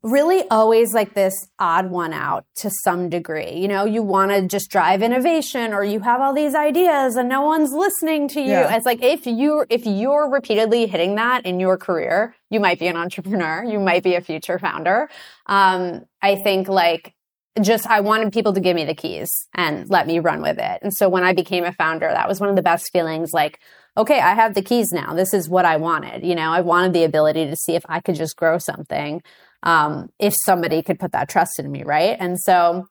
really 0.04 0.44
always 0.50 0.94
like 0.94 1.14
this 1.14 1.34
odd 1.60 1.92
one 1.92 2.12
out 2.14 2.46
to 2.56 2.72
some 2.84 3.10
degree. 3.10 3.54
You 3.54 3.68
know, 3.68 3.86
you 3.86 4.02
want 4.02 4.32
to 4.32 4.48
just 4.48 4.72
drive 4.72 5.04
innovation 5.04 5.74
or 5.74 5.84
you 5.84 6.00
have 6.00 6.22
all 6.22 6.34
these 6.34 6.56
ideas 6.56 7.16
and 7.16 7.30
no 7.30 7.42
one's 7.42 7.72
listening 7.72 8.28
to 8.30 8.42
you. 8.42 8.52
Yeah. 8.52 8.76
It's 8.76 8.86
like 8.86 9.04
if 9.04 9.26
you 9.26 9.66
if 9.70 9.86
you're 9.86 10.30
repeatedly 10.30 10.88
hitting 10.88 11.16
that 11.16 11.46
in 11.46 11.60
your 11.60 11.78
career, 11.78 12.36
you 12.50 12.60
might 12.60 12.80
be 12.80 12.88
an 12.88 12.98
entrepreneur, 12.98 13.64
you 13.64 13.80
might 13.80 14.04
be 14.04 14.16
a 14.16 14.22
future 14.22 14.58
founder. 14.58 15.10
Um, 15.46 16.06
I 16.22 16.36
think 16.36 16.68
like 16.68 17.14
just 17.62 17.86
I 17.88 18.00
wanted 18.00 18.32
people 18.32 18.54
to 18.54 18.62
give 18.62 18.76
me 18.76 18.86
the 18.86 18.96
keys 18.96 19.30
and 19.54 19.90
let 19.90 20.08
me 20.08 20.20
run 20.20 20.42
with 20.42 20.58
it. 20.58 20.80
And 20.82 20.94
so 20.94 21.10
when 21.10 21.24
I 21.24 21.34
became 21.34 21.66
a 21.66 21.74
founder, 21.74 22.08
that 22.08 22.28
was 22.28 22.40
one 22.40 22.50
of 22.50 22.56
the 22.56 22.62
best 22.62 22.92
feelings 22.94 23.34
like, 23.34 23.60
okay, 23.98 24.20
I 24.20 24.36
have 24.36 24.54
the 24.54 24.62
keys 24.62 24.92
now. 24.94 25.14
This 25.14 25.34
is 25.34 25.50
what 25.50 25.66
I 25.66 25.76
wanted. 25.76 26.24
You 26.24 26.34
know, 26.34 26.50
I 26.50 26.62
wanted 26.62 26.94
the 26.94 27.04
ability 27.04 27.46
to 27.48 27.56
see 27.56 27.76
if 27.76 27.84
I 27.90 28.00
could 28.00 28.16
just 28.16 28.38
grow 28.38 28.58
something. 28.58 29.22
Um, 29.64 30.10
if 30.20 30.34
somebody 30.46 30.82
could 30.82 31.00
put 31.00 31.12
that 31.12 31.30
trust 31.30 31.60
in 31.60 31.72
me, 31.72 31.84
right? 31.84 32.18
And 32.20 32.40
so 32.40 32.88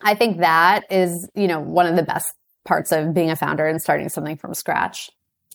I 0.00 0.14
think 0.14 0.38
that 0.38 0.84
is, 0.90 1.28
you 1.34 1.46
know, 1.46 1.60
one 1.60 1.86
of 1.86 1.96
the 1.96 2.02
best 2.02 2.32
parts 2.64 2.92
of 2.92 3.14
being 3.14 3.30
a 3.30 3.36
founder 3.36 3.66
and 3.66 3.80
starting 3.80 4.08
something 4.08 4.36
from 4.36 4.54
scratch. 4.54 5.10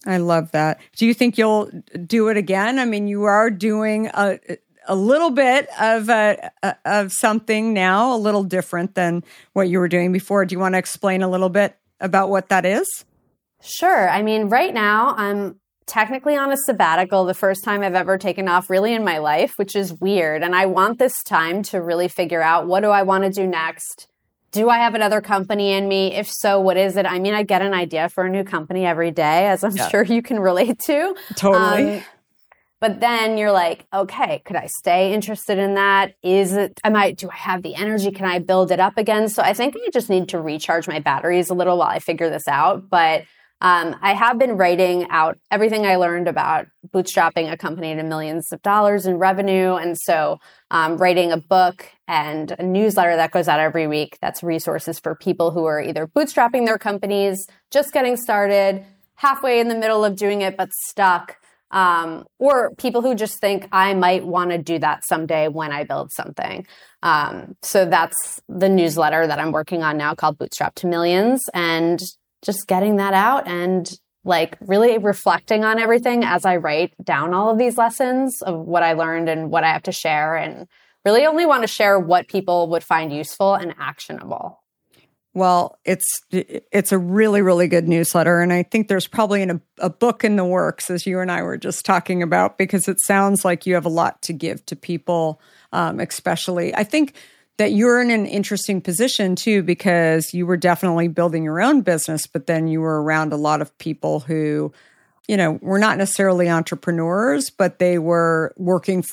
I 0.06 0.18
love 0.18 0.52
that. 0.52 0.80
Do 0.96 1.06
you 1.06 1.14
think 1.14 1.38
you'll 1.38 1.70
do 2.06 2.30
it 2.30 2.38
again? 2.38 2.80
I 2.80 2.86
mean, 2.86 3.08
you 3.08 3.24
are 3.24 3.50
doing 3.50 4.08
a 4.14 4.40
a 4.88 4.96
little 4.96 5.32
bit 5.32 5.68
of 5.80 6.10
a, 6.10 6.52
of 6.86 7.12
something 7.12 7.74
now, 7.74 8.14
a 8.14 8.18
little 8.18 8.44
different 8.44 8.96
than 8.96 9.24
what 9.54 9.68
you 9.68 9.80
were 9.80 9.88
doing 9.88 10.12
before. 10.12 10.46
Do 10.46 10.54
you 10.54 10.60
want 10.60 10.74
to 10.74 10.80
explain 10.80 11.24
a 11.24 11.30
little 11.30 11.50
bit 11.50 11.76
about 12.00 12.30
what 12.30 12.50
that 12.50 12.66
is? 12.66 12.88
Sure. 13.62 14.10
I 14.10 14.22
mean, 14.22 14.50
right 14.50 14.74
now 14.74 15.16
I'm 15.18 15.60
technically 15.88 16.36
on 16.36 16.52
a 16.52 16.58
sabbatical, 16.58 17.26
the 17.26 17.34
first 17.34 17.64
time 17.64 17.82
I've 17.82 17.96
ever 17.96 18.18
taken 18.18 18.48
off 18.48 18.70
really 18.70 18.94
in 18.94 19.04
my 19.04 19.18
life, 19.18 19.54
which 19.58 19.76
is 19.76 19.94
weird. 19.94 20.44
And 20.44 20.56
I 20.56 20.66
want 20.66 21.00
this 21.00 21.22
time 21.24 21.64
to 21.64 21.82
really 21.82 22.08
figure 22.08 22.42
out 22.42 22.68
what 22.68 22.82
do 22.82 22.90
I 22.90 23.04
want 23.04 23.24
to 23.24 23.30
do 23.30 23.48
next? 23.48 24.08
do 24.56 24.70
I 24.70 24.78
have 24.78 24.96
another 24.96 25.20
company 25.20 25.74
in 25.74 25.90
me? 25.90 26.16
If 26.16 26.32
so, 26.32 26.62
what 26.62 26.78
is 26.78 26.96
it? 26.96 27.06
I 27.06 27.20
mean, 27.20 27.34
I 27.34 27.44
get 27.44 27.62
an 27.62 27.74
idea 27.74 28.08
for 28.08 28.24
a 28.24 28.30
new 28.30 28.46
company 28.46 28.86
every 28.86 29.12
day, 29.12 29.48
as 29.48 29.66
I'm 29.66 29.76
yeah. 29.76 29.90
sure 29.90 30.02
you 30.04 30.22
can 30.22 30.40
relate 30.40 30.80
to. 30.86 31.14
Totally. 31.36 31.98
Um, 31.98 32.04
but 32.80 33.02
then 33.02 33.38
you're 33.38 33.52
like, 33.52 33.86
okay, 33.94 34.42
could 34.46 34.56
I 34.56 34.68
stay 34.68 35.14
interested 35.14 35.58
in 35.58 35.74
that? 35.76 36.14
Is 36.24 36.54
it, 36.54 36.80
am 36.86 36.96
I, 36.96 37.12
do 37.12 37.30
I 37.30 37.36
have 37.36 37.64
the 37.64 37.76
energy? 37.76 38.12
Can 38.12 38.26
I 38.26 38.40
build 38.40 38.72
it 38.72 38.80
up 38.80 38.98
again? 38.98 39.28
So 39.28 39.44
I 39.44 39.54
think 39.54 39.76
I 39.76 39.90
just 39.92 40.10
need 40.10 40.30
to 40.30 40.40
recharge 40.40 40.88
my 40.88 41.00
batteries 41.00 41.50
a 41.50 41.54
little 41.54 41.78
while 41.78 41.90
I 41.90 42.00
figure 42.00 42.30
this 42.30 42.48
out. 42.48 42.90
But 42.90 43.24
um, 43.62 43.96
I 44.02 44.14
have 44.14 44.38
been 44.38 44.58
writing 44.58 45.08
out 45.10 45.38
everything 45.50 45.86
I 45.86 45.96
learned 45.96 46.28
about 46.28 46.68
bootstrapping 46.94 47.52
a 47.52 47.58
company 47.58 47.96
to 47.96 48.04
millions 48.04 48.52
of 48.52 48.62
dollars 48.62 49.06
in 49.06 49.18
revenue. 49.18 49.76
And 49.76 49.98
so, 49.98 50.40
um, 50.72 50.98
writing 50.98 51.32
a 51.32 51.38
book 51.38 51.90
and 52.08 52.52
a 52.60 52.64
newsletter 52.64 53.16
that 53.16 53.32
goes 53.32 53.48
out 53.48 53.60
every 53.60 53.88
week 53.88 54.18
that's 54.22 54.44
resources 54.44 55.00
for 55.00 55.16
people 55.16 55.52
who 55.52 55.66
are 55.66 55.82
either 55.82 56.06
bootstrapping 56.06 56.66
their 56.66 56.78
companies, 56.78 57.48
just 57.72 57.94
getting 57.94 58.18
started, 58.18 58.86
halfway 59.16 59.60
in 59.60 59.70
the 59.70 59.76
middle 59.76 60.04
of 60.04 60.16
doing 60.16 60.42
it, 60.42 60.58
but 60.58 60.70
stuck. 60.88 61.38
Um, 61.72 62.26
or 62.38 62.76
people 62.76 63.02
who 63.02 63.16
just 63.16 63.40
think 63.42 63.68
I 63.72 63.94
might 63.96 64.26
want 64.26 64.52
to 64.52 64.58
do 64.58 64.80
that 64.80 65.06
someday 65.06 65.48
when 65.48 65.72
I 65.72 65.84
build 65.84 66.12
something. 66.12 66.68
Um, 67.02 67.56
so 67.64 67.86
that's 67.86 68.42
the 68.48 68.70
newsletter 68.70 69.28
that 69.28 69.40
I'm 69.40 69.52
working 69.52 69.82
on 69.82 69.98
now 69.98 70.14
called 70.14 70.38
Bootstrap 70.38 70.76
to 70.76 70.88
Millions. 70.88 71.44
And 71.54 72.00
just 72.46 72.68
getting 72.68 72.98
that 72.98 73.14
out 73.14 73.48
and 73.48 73.92
like 74.24 74.58
really 74.62 74.98
reflecting 74.98 75.64
on 75.64 75.80
everything 75.80 76.24
as 76.24 76.46
I 76.46 76.58
write 76.58 76.94
down 77.04 77.34
all 77.34 77.50
of 77.50 77.58
these 77.58 77.78
lessons 77.78 78.42
of 78.42 78.60
what 78.60 78.84
I 78.84 78.94
learned 78.94 79.30
and 79.30 79.52
what 79.52 79.64
I 79.64 79.72
have 79.72 79.84
to 79.84 79.92
share 79.92 80.36
and 80.36 80.68
really 81.04 81.26
only 81.26 81.46
want 81.46 81.64
to 81.64 81.68
share 81.68 82.00
what 82.00 82.28
people 82.28 82.70
would 82.70 82.84
find 82.84 83.14
useful 83.14 83.54
and 83.54 83.76
actionable. 83.80 84.62
Well, 85.36 85.78
it's 85.84 86.22
it's 86.32 86.94
a 86.94 86.98
really 86.98 87.42
really 87.42 87.68
good 87.68 87.90
newsletter, 87.90 88.40
and 88.40 88.54
I 88.54 88.64
think 88.64 88.88
there's 88.88 89.06
probably 89.06 89.44
a, 89.44 89.60
a 89.80 89.90
book 89.90 90.24
in 90.24 90.38
the 90.38 90.46
works, 90.46 90.90
as 90.90 91.06
you 91.06 91.20
and 91.20 91.30
I 91.30 91.42
were 91.42 91.58
just 91.58 91.86
talking 91.86 92.24
about, 92.24 92.58
because 92.58 92.88
it 92.88 93.02
sounds 93.02 93.44
like 93.44 93.66
you 93.66 93.74
have 93.74 93.86
a 93.86 93.90
lot 93.90 94.22
to 94.24 94.34
give 94.34 94.66
to 94.68 94.78
people, 94.78 95.42
um, 95.74 96.00
especially. 96.00 96.74
I 96.74 96.86
think 96.86 97.18
that 97.58 97.72
you're 97.72 98.02
in 98.02 98.12
an 98.12 98.26
interesting 98.26 98.82
position 98.82 99.36
too 99.36 99.64
because 99.64 100.34
you 100.34 100.46
were 100.46 100.58
definitely 100.58 101.08
building 101.08 101.44
your 101.44 101.62
own 101.62 101.82
business 101.82 102.28
but 102.28 102.48
then 102.48 102.68
you 102.68 102.82
were 102.82 103.02
around 103.02 103.34
a 103.34 103.38
lot 103.38 103.62
of 103.62 103.76
people 103.78 104.22
who 104.22 104.72
you 105.28 105.38
know 105.38 105.54
were 105.62 105.80
not 105.80 105.98
necessarily 105.98 106.50
entrepreneurs 106.50 107.50
but 107.50 107.80
they 107.80 107.98
were 107.98 108.54
working 108.58 109.04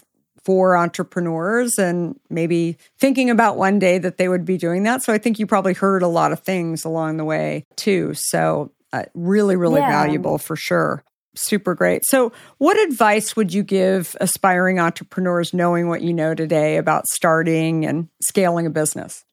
for 0.45 0.77
entrepreneurs 0.77 1.79
and 1.79 2.19
maybe 2.29 2.77
thinking 2.99 3.31
about 3.31 3.57
one 3.57 3.79
day 3.79 3.99
that 3.99 4.17
they 4.17 4.29
would 4.29 4.45
be 4.45 4.59
doing 4.59 4.83
that. 4.83 5.03
So 5.03 5.13
i 5.13 5.19
think 5.19 5.39
you 5.39 5.47
probably 5.47 5.75
heard 5.75 6.03
a 6.03 6.09
lot 6.09 6.33
of 6.33 6.41
things 6.41 6.85
along 6.85 7.17
the 7.17 7.25
way 7.25 7.65
too. 7.77 8.13
So 8.15 8.73
uh, 8.93 9.05
really 9.15 9.57
really 9.57 9.81
yeah. 9.81 9.91
valuable 9.91 10.39
for 10.39 10.57
sure 10.57 11.05
super 11.35 11.75
great. 11.75 12.03
So, 12.05 12.33
what 12.59 12.79
advice 12.79 13.37
would 13.37 13.53
you 13.53 13.63
give 13.63 14.17
aspiring 14.21 14.79
entrepreneurs 14.79 15.55
knowing 15.55 15.89
what 15.89 16.03
you 16.03 16.13
know 16.13 16.35
today 16.35 16.77
about 16.77 17.07
starting 17.07 17.87
and 17.87 18.09
scaling 18.23 18.67
a 18.67 18.71
business? 18.71 19.25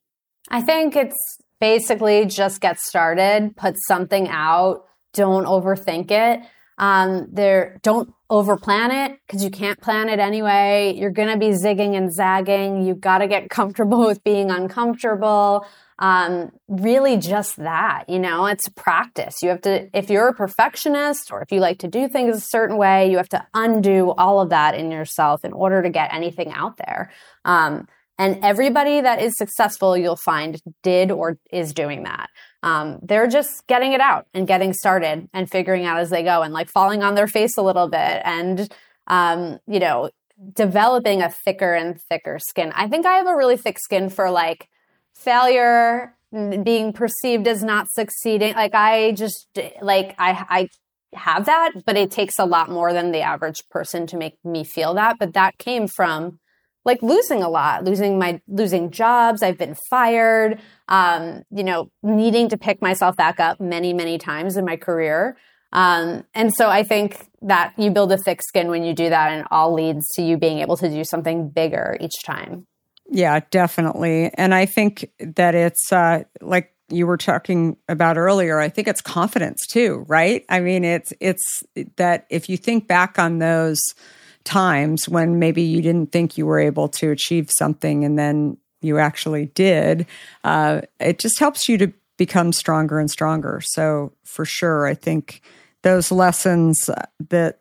I 0.48 0.62
think 0.62 0.96
it's 0.96 1.16
basically 1.60 2.26
just 2.26 2.60
get 2.60 2.80
started, 2.80 3.54
put 3.56 3.76
something 3.86 4.28
out, 4.28 4.86
don't 5.12 5.44
overthink 5.44 6.10
it. 6.10 6.40
Um, 6.80 7.28
there, 7.30 7.78
don't 7.82 8.12
overplan 8.30 9.06
it 9.06 9.20
because 9.26 9.44
you 9.44 9.50
can't 9.50 9.80
plan 9.80 10.08
it 10.08 10.18
anyway. 10.18 10.94
You're 10.96 11.10
going 11.10 11.28
to 11.28 11.36
be 11.36 11.50
zigging 11.50 11.96
and 11.96 12.12
zagging. 12.12 12.86
You've 12.86 13.00
got 13.00 13.18
to 13.18 13.28
get 13.28 13.50
comfortable 13.58 14.06
with 14.06 14.24
being 14.24 14.50
uncomfortable 14.50 15.66
um, 16.00 16.50
really 16.66 17.18
just 17.18 17.56
that, 17.56 18.04
you 18.08 18.18
know, 18.18 18.46
it's 18.46 18.68
practice. 18.70 19.42
You 19.42 19.50
have 19.50 19.60
to, 19.62 19.94
if 19.96 20.08
you're 20.08 20.28
a 20.28 20.34
perfectionist 20.34 21.30
or 21.30 21.42
if 21.42 21.52
you 21.52 21.60
like 21.60 21.78
to 21.80 21.88
do 21.88 22.08
things 22.08 22.36
a 22.36 22.40
certain 22.40 22.78
way, 22.78 23.10
you 23.10 23.18
have 23.18 23.28
to 23.30 23.46
undo 23.52 24.10
all 24.12 24.40
of 24.40 24.48
that 24.48 24.74
in 24.74 24.90
yourself 24.90 25.44
in 25.44 25.52
order 25.52 25.82
to 25.82 25.90
get 25.90 26.12
anything 26.12 26.52
out 26.52 26.78
there. 26.78 27.12
Um, 27.44 27.86
and 28.20 28.44
everybody 28.44 29.00
that 29.00 29.20
is 29.20 29.36
successful, 29.36 29.96
you'll 29.96 30.14
find 30.14 30.60
did 30.82 31.10
or 31.10 31.38
is 31.50 31.72
doing 31.72 32.02
that. 32.04 32.28
Um, 32.62 32.98
they're 33.02 33.26
just 33.26 33.66
getting 33.66 33.92
it 33.92 34.00
out 34.00 34.26
and 34.34 34.46
getting 34.46 34.74
started 34.74 35.28
and 35.32 35.50
figuring 35.50 35.86
out 35.86 35.98
as 35.98 36.10
they 36.10 36.22
go 36.22 36.42
and 36.42 36.52
like 36.52 36.68
falling 36.68 37.02
on 37.02 37.14
their 37.14 37.26
face 37.26 37.56
a 37.56 37.62
little 37.62 37.88
bit 37.88 38.20
and, 38.24 38.72
um, 39.06 39.58
you 39.66 39.80
know, 39.80 40.10
developing 40.52 41.22
a 41.22 41.30
thicker 41.30 41.72
and 41.74 42.00
thicker 42.10 42.38
skin. 42.38 42.72
I 42.74 42.88
think 42.88 43.06
I 43.06 43.14
have 43.14 43.26
a 43.26 43.36
really 43.36 43.56
thick 43.56 43.78
skin 43.78 44.10
for 44.10 44.30
like, 44.30 44.68
failure 45.16 46.14
being 46.62 46.92
perceived 46.92 47.46
as 47.48 47.62
not 47.62 47.90
succeeding 47.90 48.54
like 48.54 48.74
i 48.74 49.12
just 49.12 49.48
like 49.82 50.14
i 50.18 50.46
i 50.48 50.68
have 51.12 51.46
that 51.46 51.72
but 51.84 51.96
it 51.96 52.10
takes 52.10 52.38
a 52.38 52.46
lot 52.46 52.70
more 52.70 52.92
than 52.92 53.10
the 53.10 53.20
average 53.20 53.62
person 53.68 54.06
to 54.06 54.16
make 54.16 54.36
me 54.44 54.62
feel 54.62 54.94
that 54.94 55.16
but 55.18 55.34
that 55.34 55.58
came 55.58 55.88
from 55.88 56.38
like 56.84 57.02
losing 57.02 57.42
a 57.42 57.48
lot 57.48 57.84
losing 57.84 58.18
my 58.18 58.40
losing 58.48 58.90
jobs 58.90 59.42
i've 59.42 59.58
been 59.58 59.76
fired 59.88 60.60
um 60.88 61.42
you 61.50 61.64
know 61.64 61.90
needing 62.02 62.48
to 62.48 62.56
pick 62.56 62.80
myself 62.80 63.16
back 63.16 63.40
up 63.40 63.60
many 63.60 63.92
many 63.92 64.18
times 64.18 64.56
in 64.56 64.64
my 64.64 64.76
career 64.76 65.36
um 65.72 66.24
and 66.34 66.54
so 66.54 66.68
i 66.68 66.82
think 66.82 67.26
that 67.42 67.72
you 67.78 67.90
build 67.90 68.12
a 68.12 68.18
thick 68.18 68.42
skin 68.42 68.68
when 68.68 68.82
you 68.82 68.94
do 68.94 69.08
that 69.08 69.32
and 69.32 69.46
all 69.50 69.72
leads 69.72 70.06
to 70.14 70.22
you 70.22 70.36
being 70.36 70.58
able 70.58 70.76
to 70.76 70.88
do 70.88 71.04
something 71.04 71.48
bigger 71.48 71.96
each 72.00 72.22
time 72.24 72.66
yeah, 73.10 73.40
definitely. 73.50 74.30
And 74.34 74.54
I 74.54 74.66
think 74.66 75.10
that 75.18 75.54
it's 75.56 75.92
uh, 75.92 76.22
like 76.40 76.72
you 76.88 77.06
were 77.06 77.16
talking 77.16 77.76
about 77.88 78.16
earlier, 78.16 78.60
I 78.60 78.68
think 78.68 78.86
it's 78.86 79.00
confidence 79.00 79.66
too, 79.66 80.04
right? 80.08 80.44
I 80.48 80.60
mean, 80.60 80.84
it's 80.84 81.12
it's 81.20 81.62
that 81.96 82.26
if 82.30 82.48
you 82.48 82.56
think 82.56 82.86
back 82.86 83.18
on 83.18 83.38
those 83.38 83.80
times 84.44 85.08
when 85.08 85.38
maybe 85.38 85.62
you 85.62 85.82
didn't 85.82 86.12
think 86.12 86.38
you 86.38 86.46
were 86.46 86.58
able 86.58 86.88
to 86.88 87.10
achieve 87.10 87.50
something 87.50 88.04
and 88.04 88.18
then 88.18 88.56
you 88.80 88.98
actually 88.98 89.46
did, 89.46 90.06
uh, 90.44 90.80
it 90.98 91.18
just 91.18 91.38
helps 91.38 91.68
you 91.68 91.76
to 91.78 91.92
become 92.16 92.52
stronger 92.52 92.98
and 92.98 93.10
stronger. 93.10 93.60
So 93.64 94.12
for 94.24 94.44
sure, 94.44 94.86
I 94.86 94.94
think 94.94 95.42
those 95.82 96.10
lessons 96.10 96.88
that 97.28 97.60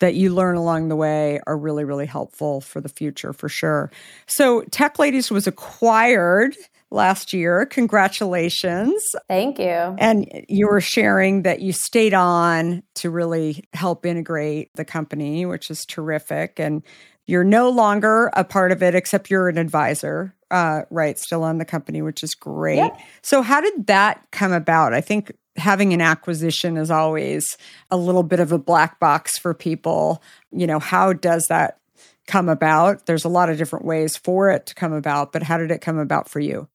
that 0.00 0.14
you 0.14 0.32
learn 0.32 0.56
along 0.56 0.88
the 0.88 0.96
way 0.96 1.40
are 1.46 1.56
really, 1.56 1.84
really 1.84 2.06
helpful 2.06 2.60
for 2.60 2.80
the 2.80 2.88
future 2.88 3.32
for 3.32 3.48
sure. 3.48 3.90
So, 4.26 4.62
Tech 4.70 4.98
Ladies 4.98 5.28
was 5.28 5.48
acquired 5.48 6.56
last 6.90 7.32
year. 7.32 7.66
Congratulations. 7.66 9.02
Thank 9.28 9.58
you. 9.58 9.66
And 9.98 10.44
you 10.48 10.68
were 10.68 10.80
sharing 10.80 11.42
that 11.42 11.60
you 11.60 11.72
stayed 11.72 12.14
on 12.14 12.82
to 12.96 13.10
really 13.10 13.64
help 13.74 14.06
integrate 14.06 14.70
the 14.74 14.84
company, 14.84 15.44
which 15.46 15.70
is 15.70 15.84
terrific. 15.84 16.58
And 16.58 16.82
you're 17.26 17.44
no 17.44 17.68
longer 17.68 18.30
a 18.32 18.42
part 18.42 18.72
of 18.72 18.82
it, 18.82 18.94
except 18.94 19.30
you're 19.30 19.48
an 19.48 19.58
advisor, 19.58 20.34
uh, 20.50 20.82
right? 20.90 21.18
Still 21.18 21.44
on 21.44 21.58
the 21.58 21.66
company, 21.66 22.00
which 22.00 22.22
is 22.22 22.34
great. 22.34 22.76
Yeah. 22.76 22.96
So, 23.22 23.42
how 23.42 23.60
did 23.60 23.86
that 23.88 24.26
come 24.32 24.52
about? 24.52 24.94
I 24.94 25.02
think 25.02 25.32
having 25.58 25.92
an 25.92 26.00
acquisition 26.00 26.78
is 26.78 26.90
always 26.90 27.58
a 27.90 27.98
little 27.98 28.22
bit 28.22 28.40
of 28.40 28.50
a 28.50 28.58
black 28.58 28.98
box 28.98 29.38
for 29.38 29.52
people. 29.52 30.22
You 30.50 30.66
know, 30.66 30.78
how 30.78 31.12
does 31.12 31.44
that 31.50 31.78
come 32.26 32.48
about? 32.48 33.04
There's 33.06 33.24
a 33.24 33.28
lot 33.28 33.50
of 33.50 33.58
different 33.58 33.84
ways 33.84 34.16
for 34.16 34.50
it 34.50 34.66
to 34.66 34.74
come 34.74 34.94
about, 34.94 35.32
but 35.32 35.42
how 35.42 35.58
did 35.58 35.70
it 35.70 35.80
come 35.82 35.98
about 35.98 36.30
for 36.30 36.40
you? 36.40 36.66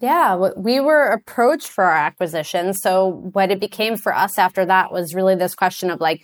Yeah, 0.00 0.36
we 0.56 0.78
were 0.78 1.06
approached 1.06 1.68
for 1.68 1.82
our 1.84 1.96
acquisition. 1.96 2.72
So, 2.72 3.28
what 3.32 3.50
it 3.50 3.58
became 3.58 3.96
for 3.96 4.14
us 4.14 4.38
after 4.38 4.64
that 4.64 4.92
was 4.92 5.14
really 5.14 5.34
this 5.34 5.56
question 5.56 5.90
of 5.90 6.00
like, 6.00 6.22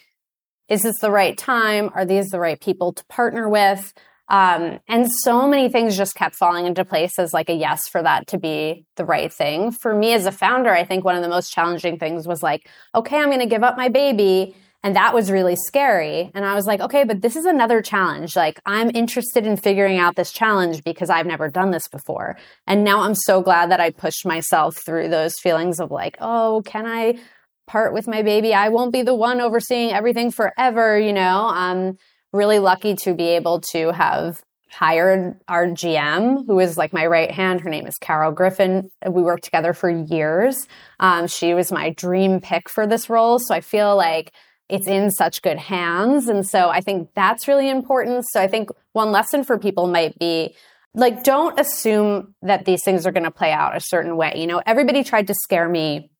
is 0.68 0.82
this 0.82 0.98
the 1.00 1.10
right 1.10 1.36
time? 1.36 1.90
Are 1.94 2.04
these 2.04 2.28
the 2.30 2.38
right 2.38 2.60
people 2.60 2.92
to 2.92 3.04
partner 3.06 3.48
with? 3.48 3.92
Um, 4.28 4.78
and 4.88 5.06
so 5.22 5.46
many 5.46 5.68
things 5.68 5.96
just 5.96 6.14
kept 6.14 6.34
falling 6.34 6.66
into 6.66 6.84
place 6.84 7.18
as 7.18 7.34
like 7.34 7.50
a 7.50 7.54
yes 7.54 7.88
for 7.88 8.02
that 8.02 8.26
to 8.28 8.38
be 8.38 8.86
the 8.96 9.04
right 9.04 9.30
thing. 9.32 9.70
For 9.70 9.94
me 9.94 10.12
as 10.12 10.24
a 10.24 10.32
founder, 10.32 10.70
I 10.70 10.84
think 10.84 11.04
one 11.04 11.16
of 11.16 11.22
the 11.22 11.28
most 11.28 11.52
challenging 11.52 11.98
things 11.98 12.26
was 12.26 12.42
like, 12.42 12.68
okay, 12.94 13.18
I'm 13.18 13.28
going 13.28 13.40
to 13.40 13.46
give 13.46 13.62
up 13.62 13.76
my 13.76 13.88
baby. 13.88 14.56
And 14.84 14.94
that 14.96 15.14
was 15.14 15.30
really 15.30 15.56
scary. 15.56 16.30
And 16.34 16.44
I 16.44 16.54
was 16.54 16.66
like, 16.66 16.80
okay, 16.80 17.04
but 17.04 17.22
this 17.22 17.36
is 17.36 17.46
another 17.46 17.80
challenge. 17.80 18.36
Like, 18.36 18.60
I'm 18.66 18.90
interested 18.94 19.46
in 19.46 19.56
figuring 19.56 19.98
out 19.98 20.14
this 20.14 20.30
challenge 20.30 20.84
because 20.84 21.08
I've 21.08 21.24
never 21.24 21.48
done 21.48 21.70
this 21.70 21.88
before. 21.88 22.36
And 22.66 22.84
now 22.84 23.00
I'm 23.00 23.14
so 23.14 23.40
glad 23.40 23.70
that 23.70 23.80
I 23.80 23.90
pushed 23.90 24.26
myself 24.26 24.76
through 24.76 25.08
those 25.08 25.38
feelings 25.42 25.80
of 25.80 25.90
like, 25.90 26.18
oh, 26.20 26.62
can 26.66 26.84
I 26.84 27.18
part 27.66 27.94
with 27.94 28.06
my 28.06 28.20
baby? 28.20 28.52
I 28.52 28.68
won't 28.68 28.92
be 28.92 29.00
the 29.00 29.14
one 29.14 29.40
overseeing 29.40 29.90
everything 29.90 30.30
forever, 30.30 30.98
you 31.00 31.14
know? 31.14 31.48
I'm 31.50 31.96
really 32.34 32.58
lucky 32.58 32.94
to 33.04 33.14
be 33.14 33.28
able 33.28 33.62
to 33.72 33.90
have 33.92 34.42
hired 34.70 35.40
our 35.48 35.66
GM, 35.68 36.44
who 36.46 36.60
is 36.60 36.76
like 36.76 36.92
my 36.92 37.06
right 37.06 37.30
hand. 37.30 37.62
Her 37.62 37.70
name 37.70 37.86
is 37.86 37.96
Carol 37.96 38.32
Griffin. 38.32 38.90
We 39.08 39.22
worked 39.22 39.44
together 39.44 39.72
for 39.72 39.88
years. 39.88 40.68
Um, 41.00 41.26
she 41.26 41.54
was 41.54 41.72
my 41.72 41.88
dream 41.90 42.40
pick 42.42 42.68
for 42.68 42.86
this 42.86 43.08
role. 43.08 43.38
So 43.38 43.54
I 43.54 43.62
feel 43.62 43.96
like 43.96 44.32
it's 44.68 44.86
in 44.86 45.10
such 45.10 45.42
good 45.42 45.58
hands. 45.58 46.28
And 46.28 46.46
so 46.46 46.70
I 46.70 46.80
think 46.80 47.10
that's 47.14 47.48
really 47.48 47.68
important. 47.68 48.24
So 48.30 48.40
I 48.40 48.48
think 48.48 48.70
one 48.92 49.12
lesson 49.12 49.44
for 49.44 49.58
people 49.58 49.86
might 49.86 50.18
be 50.18 50.54
like 50.94 51.24
don't 51.24 51.58
assume 51.58 52.34
that 52.42 52.64
these 52.64 52.82
things 52.84 53.06
are 53.06 53.12
going 53.12 53.24
to 53.24 53.30
play 53.30 53.52
out 53.52 53.76
a 53.76 53.80
certain 53.80 54.16
way. 54.16 54.34
You 54.36 54.46
know, 54.46 54.62
everybody 54.64 55.04
tried 55.04 55.26
to 55.26 55.34
scare 55.34 55.68
me 55.68 56.10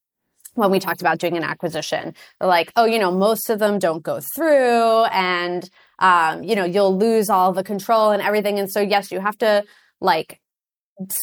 when 0.54 0.70
we 0.70 0.78
talked 0.78 1.00
about 1.00 1.18
doing 1.18 1.36
an 1.36 1.44
acquisition. 1.44 2.14
like, 2.40 2.72
oh, 2.76 2.84
you 2.84 2.98
know, 2.98 3.10
most 3.10 3.50
of 3.50 3.58
them 3.58 3.78
don't 3.78 4.02
go 4.02 4.20
through 4.34 5.04
and 5.04 5.68
um, 6.00 6.42
you 6.42 6.56
know, 6.56 6.64
you'll 6.64 6.96
lose 6.96 7.30
all 7.30 7.52
the 7.52 7.64
control 7.64 8.10
and 8.10 8.20
everything. 8.20 8.58
And 8.58 8.70
so 8.70 8.80
yes, 8.80 9.12
you 9.12 9.20
have 9.20 9.38
to 9.38 9.64
like 10.00 10.40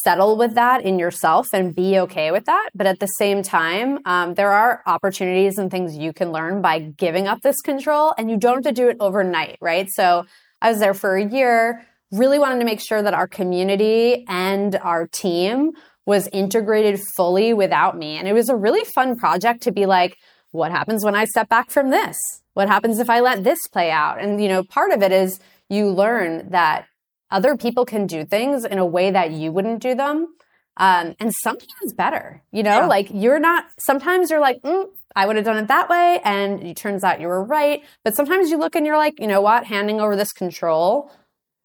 settle 0.04 0.38
with 0.38 0.56
that 0.56 0.84
in 0.84 1.00
yourself 1.00 1.48
and 1.54 1.76
be 1.76 1.98
okay 2.00 2.32
with 2.32 2.46
that. 2.46 2.70
But 2.76 2.88
at 2.88 3.00
the 3.00 3.08
same 3.08 3.42
time, 3.42 4.00
um, 4.06 4.34
there 4.34 4.52
are 4.52 4.82
opportunities 4.86 5.58
and 5.58 5.72
things 5.72 5.98
you 5.98 6.14
can 6.14 6.32
learn 6.32 6.62
by 6.62 6.80
giving 6.80 7.28
up 7.28 7.42
this 7.42 7.62
control 7.62 8.14
and 8.18 8.30
you 8.30 8.38
don't 8.38 8.56
have 8.56 8.64
to 8.64 8.72
do 8.72 8.90
it 8.90 8.98
overnight, 9.00 9.58
right? 9.62 9.88
So 9.90 10.26
I 10.62 10.70
was 10.70 10.80
there 10.80 10.94
for 10.94 11.16
a 11.16 11.26
year, 11.26 11.86
really 12.12 12.38
wanted 12.38 12.60
to 12.60 12.66
make 12.66 12.82
sure 12.82 13.02
that 13.02 13.14
our 13.14 13.28
community 13.28 14.26
and 14.28 14.76
our 14.78 15.08
team 15.08 15.72
was 16.06 16.28
integrated 16.34 17.00
fully 17.16 17.54
without 17.54 17.98
me. 17.98 18.18
And 18.18 18.28
it 18.28 18.34
was 18.34 18.50
a 18.50 18.56
really 18.56 18.84
fun 18.84 19.16
project 19.16 19.64
to 19.64 19.72
be 19.72 19.86
like, 19.86 20.18
what 20.52 20.72
happens 20.72 21.06
when 21.06 21.16
I 21.16 21.26
step 21.26 21.48
back 21.48 21.72
from 21.72 21.90
this? 21.92 22.18
What 22.54 22.68
happens 22.68 23.00
if 23.00 23.10
I 23.10 23.22
let 23.22 23.44
this 23.44 23.60
play 23.72 23.92
out? 23.92 24.20
And, 24.20 24.42
you 24.42 24.50
know, 24.50 24.64
part 24.64 24.92
of 24.92 25.02
it 25.02 25.14
is 25.14 25.40
you 25.70 25.88
learn 25.88 26.50
that 26.50 26.86
other 27.32 27.58
people 27.58 27.86
can 27.86 28.06
do 28.06 28.26
things 28.26 28.66
in 28.66 28.78
a 28.78 28.86
way 28.86 29.12
that 29.12 29.32
you 29.32 29.52
wouldn't 29.52 29.82
do 29.82 29.96
them. 29.96 30.36
Um, 30.78 31.16
and 31.20 31.34
sometimes 31.42 31.94
better, 31.96 32.42
you 32.52 32.64
know, 32.64 32.82
yeah. 32.82 32.86
like 32.86 33.10
you're 33.12 33.40
not, 33.40 33.66
sometimes 33.78 34.30
you're 34.30 34.40
like, 34.40 34.62
mm, 34.62 34.86
I 35.16 35.26
would 35.26 35.36
have 35.36 35.46
done 35.46 35.58
it 35.58 35.68
that 35.68 35.90
way. 35.90 36.22
And 36.24 36.64
it 36.64 36.78
turns 36.78 37.04
out 37.04 37.20
you 37.20 37.28
were 37.28 37.44
right. 37.44 37.84
But 38.06 38.16
sometimes 38.16 38.50
you 38.50 38.58
look 38.58 38.76
and 38.76 38.86
you're 38.86 38.98
like, 38.98 39.20
you 39.20 39.28
know 39.28 39.42
what? 39.42 39.66
Handing 39.66 40.00
over 40.00 40.16
this 40.16 40.32
control 40.32 41.12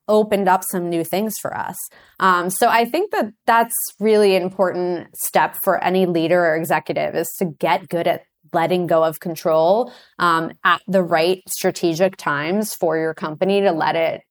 opened 0.08 0.48
up 0.48 0.62
some 0.64 0.88
new 0.88 1.04
things 1.04 1.34
for 1.40 1.56
us. 1.56 1.76
Um, 2.20 2.50
so 2.50 2.68
I 2.68 2.84
think 2.84 3.10
that 3.12 3.32
that's 3.46 3.74
really 3.98 4.36
an 4.36 4.42
important 4.42 5.08
step 5.16 5.56
for 5.64 5.82
any 5.82 6.06
leader 6.06 6.44
or 6.44 6.56
executive 6.56 7.14
is 7.14 7.28
to 7.38 7.46
get 7.46 7.88
good 7.88 8.06
at 8.06 8.24
letting 8.52 8.86
go 8.86 9.02
of 9.02 9.20
control 9.20 9.92
um, 10.18 10.52
at 10.64 10.80
the 10.86 11.02
right 11.02 11.42
strategic 11.48 12.16
times 12.16 12.74
for 12.74 12.96
your 12.96 13.14
company 13.14 13.60
to 13.60 13.72
let 13.72 13.96
it 13.96 14.22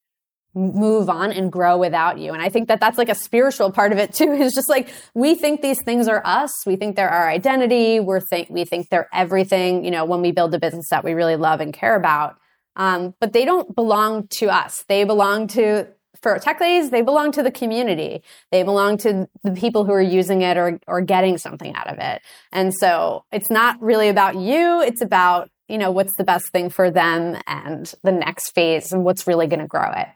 move 0.56 1.10
on 1.10 1.32
and 1.32 1.52
grow 1.52 1.78
without 1.78 2.18
you. 2.18 2.32
And 2.32 2.42
I 2.42 2.50
think 2.50 2.70
that 2.70 2.80
that's 2.80 2.98
like 2.98 3.10
a 3.10 3.16
spiritual 3.16 3.72
part 3.72 3.92
of 3.92 3.98
it 3.98 4.14
too. 4.14 4.32
Is 4.32 4.54
just 4.54 4.70
like 4.70 4.90
we 5.14 5.36
think 5.36 5.62
these 5.62 5.82
things 5.84 6.08
are 6.08 6.22
us. 6.26 6.52
We 6.66 6.78
think 6.78 6.96
they're 6.96 7.10
our 7.10 7.30
identity. 7.30 8.00
We're 8.00 8.22
think 8.22 8.50
we 8.50 8.66
think 8.66 8.90
they're 8.90 9.10
everything. 9.14 9.84
You 9.84 9.92
know, 9.92 10.06
when 10.06 10.22
we 10.22 10.32
build 10.32 10.54
a 10.56 10.60
business 10.60 10.88
that 10.90 11.04
we 11.04 11.14
really 11.14 11.36
love 11.36 11.60
and 11.60 11.74
care 11.74 11.96
about, 11.96 12.38
um, 12.76 13.14
but 13.20 13.34
they 13.34 13.46
don't 13.46 13.76
belong 13.76 14.28
to 14.40 14.48
us. 14.48 14.86
They 14.88 15.04
belong 15.04 15.48
to 15.50 15.88
for 16.22 16.40
tech 16.40 16.60
ladies. 16.60 16.90
They 16.90 17.02
belong 17.02 17.32
to 17.34 17.44
the 17.44 17.52
community. 17.52 18.24
They 18.52 18.64
belong 18.64 18.98
to 19.00 19.28
the 19.44 19.52
people 19.52 19.86
who 19.86 19.92
are 19.92 20.02
using 20.02 20.42
it 20.42 20.58
or 20.58 20.80
or 20.88 21.02
getting 21.02 21.38
something 21.38 21.76
out 21.76 21.88
of 21.88 22.00
it. 22.00 22.22
And 22.52 22.74
so 22.74 23.26
it's 23.32 23.50
not 23.50 23.82
really 23.82 24.10
about 24.10 24.36
you. 24.36 24.82
It's 24.82 25.02
about 25.02 25.50
you 25.68 25.78
know 25.78 25.92
what's 25.92 26.16
the 26.18 26.24
best 26.24 26.52
thing 26.52 26.70
for 26.70 26.90
them 26.92 27.42
and 27.46 27.94
the 28.04 28.12
next 28.12 28.52
phase 28.52 28.92
and 28.92 29.04
what's 29.04 29.28
really 29.28 29.48
going 29.48 29.60
to 29.60 29.68
grow 29.68 29.92
it. 29.92 30.08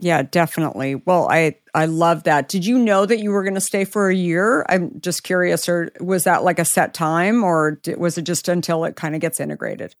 Yeah, 0.00 0.22
definitely. 0.22 0.94
Well, 0.94 1.28
I 1.30 1.56
I 1.74 1.86
love 1.86 2.22
that. 2.24 2.48
Did 2.48 2.64
you 2.64 2.78
know 2.78 3.04
that 3.04 3.18
you 3.18 3.30
were 3.30 3.42
going 3.42 3.54
to 3.54 3.60
stay 3.60 3.84
for 3.84 4.08
a 4.08 4.14
year? 4.14 4.64
I'm 4.68 5.00
just 5.00 5.24
curious, 5.24 5.68
or 5.68 5.90
was 6.00 6.24
that 6.24 6.44
like 6.44 6.60
a 6.60 6.64
set 6.64 6.94
time, 6.94 7.42
or 7.42 7.80
was 7.96 8.16
it 8.16 8.22
just 8.22 8.48
until 8.48 8.84
it 8.84 8.94
kind 8.94 9.14
of 9.14 9.20
gets 9.20 9.40
integrated? 9.40 9.96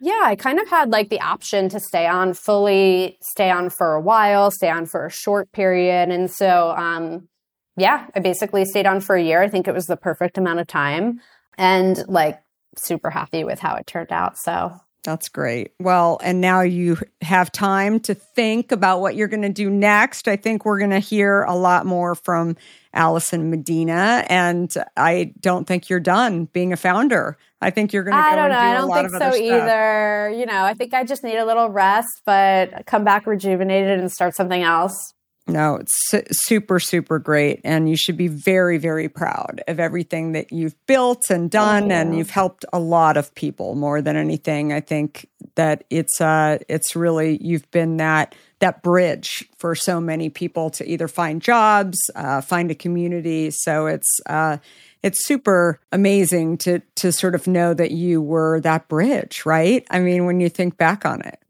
Yeah, 0.00 0.22
I 0.24 0.36
kind 0.36 0.60
of 0.60 0.68
had 0.68 0.90
like 0.90 1.10
the 1.10 1.20
option 1.20 1.68
to 1.70 1.80
stay 1.80 2.06
on 2.06 2.34
fully, 2.34 3.18
stay 3.20 3.50
on 3.50 3.70
for 3.70 3.94
a 3.94 4.00
while, 4.00 4.50
stay 4.50 4.70
on 4.70 4.86
for 4.86 5.06
a 5.06 5.10
short 5.10 5.50
period, 5.52 6.10
and 6.10 6.30
so 6.30 6.70
um, 6.76 7.28
yeah, 7.76 8.06
I 8.14 8.20
basically 8.20 8.64
stayed 8.64 8.86
on 8.86 9.00
for 9.00 9.16
a 9.16 9.22
year. 9.22 9.42
I 9.42 9.48
think 9.48 9.66
it 9.66 9.74
was 9.74 9.86
the 9.86 9.96
perfect 9.96 10.38
amount 10.38 10.60
of 10.60 10.68
time, 10.68 11.20
and 11.58 12.04
like 12.06 12.40
super 12.76 13.10
happy 13.10 13.42
with 13.42 13.58
how 13.58 13.74
it 13.74 13.88
turned 13.88 14.12
out. 14.12 14.38
So 14.38 14.72
that's 15.02 15.28
great. 15.28 15.72
Well, 15.80 16.18
and 16.22 16.40
now 16.40 16.60
you 16.60 16.96
have 17.22 17.50
time 17.50 18.00
to 18.00 18.14
think 18.14 18.72
about 18.72 19.00
what 19.00 19.16
you're 19.16 19.28
going 19.28 19.42
to 19.42 19.48
do 19.48 19.68
next. 19.68 20.28
I 20.28 20.36
think 20.36 20.64
we're 20.64 20.78
going 20.78 20.90
to 20.90 21.00
hear 21.00 21.42
a 21.42 21.54
lot 21.54 21.86
more 21.86 22.14
from 22.14 22.56
Allison 22.94 23.50
Medina, 23.50 24.24
and 24.28 24.72
I 24.96 25.32
don't 25.40 25.66
think 25.66 25.88
you're 25.88 26.00
done 26.00 26.44
being 26.46 26.72
a 26.72 26.76
founder. 26.76 27.36
I 27.60 27.70
think 27.70 27.92
you're 27.92 28.04
going 28.04 28.16
to 28.16 28.22
go 28.22 28.28
I 28.28 28.36
don't 28.36 28.50
know. 28.50 28.58
I 28.58 28.74
don't 28.74 29.10
think 29.10 29.22
so 29.22 29.34
either. 29.34 30.30
You 30.30 30.46
know, 30.46 30.64
I 30.64 30.74
think 30.74 30.94
I 30.94 31.04
just 31.04 31.24
need 31.24 31.38
a 31.38 31.46
little 31.46 31.68
rest, 31.68 32.22
but 32.24 32.86
come 32.86 33.04
back 33.04 33.26
rejuvenated 33.26 33.98
and 33.98 34.10
start 34.10 34.34
something 34.34 34.62
else. 34.62 35.14
No, 35.48 35.76
it's 35.76 35.96
su- 36.08 36.22
super, 36.30 36.78
super 36.78 37.18
great. 37.18 37.60
And 37.64 37.88
you 37.88 37.96
should 37.96 38.16
be 38.16 38.28
very, 38.28 38.78
very 38.78 39.08
proud 39.08 39.62
of 39.66 39.80
everything 39.80 40.32
that 40.32 40.52
you've 40.52 40.74
built 40.86 41.22
and 41.30 41.50
done. 41.50 41.90
You. 41.90 41.96
And 41.96 42.16
you've 42.16 42.30
helped 42.30 42.64
a 42.72 42.78
lot 42.78 43.16
of 43.16 43.34
people 43.34 43.74
more 43.74 44.00
than 44.00 44.16
anything. 44.16 44.72
I 44.72 44.80
think 44.80 45.28
that 45.56 45.84
it's, 45.90 46.20
uh, 46.20 46.58
it's 46.68 46.94
really, 46.94 47.38
you've 47.42 47.68
been 47.72 47.96
that, 47.96 48.36
that 48.60 48.82
bridge 48.82 49.44
for 49.58 49.74
so 49.74 50.00
many 50.00 50.30
people 50.30 50.70
to 50.70 50.88
either 50.88 51.08
find 51.08 51.42
jobs, 51.42 51.98
uh, 52.14 52.40
find 52.40 52.70
a 52.70 52.76
community. 52.76 53.50
So 53.50 53.86
it's, 53.86 54.20
uh, 54.26 54.58
it's 55.02 55.26
super 55.26 55.80
amazing 55.90 56.58
to 56.58 56.80
to 56.94 57.10
sort 57.10 57.34
of 57.34 57.48
know 57.48 57.74
that 57.74 57.90
you 57.90 58.22
were 58.22 58.60
that 58.60 58.86
bridge, 58.86 59.44
right? 59.44 59.84
I 59.90 59.98
mean, 59.98 60.26
when 60.26 60.38
you 60.38 60.48
think 60.48 60.76
back 60.76 61.04
on 61.04 61.22
it. 61.22 61.41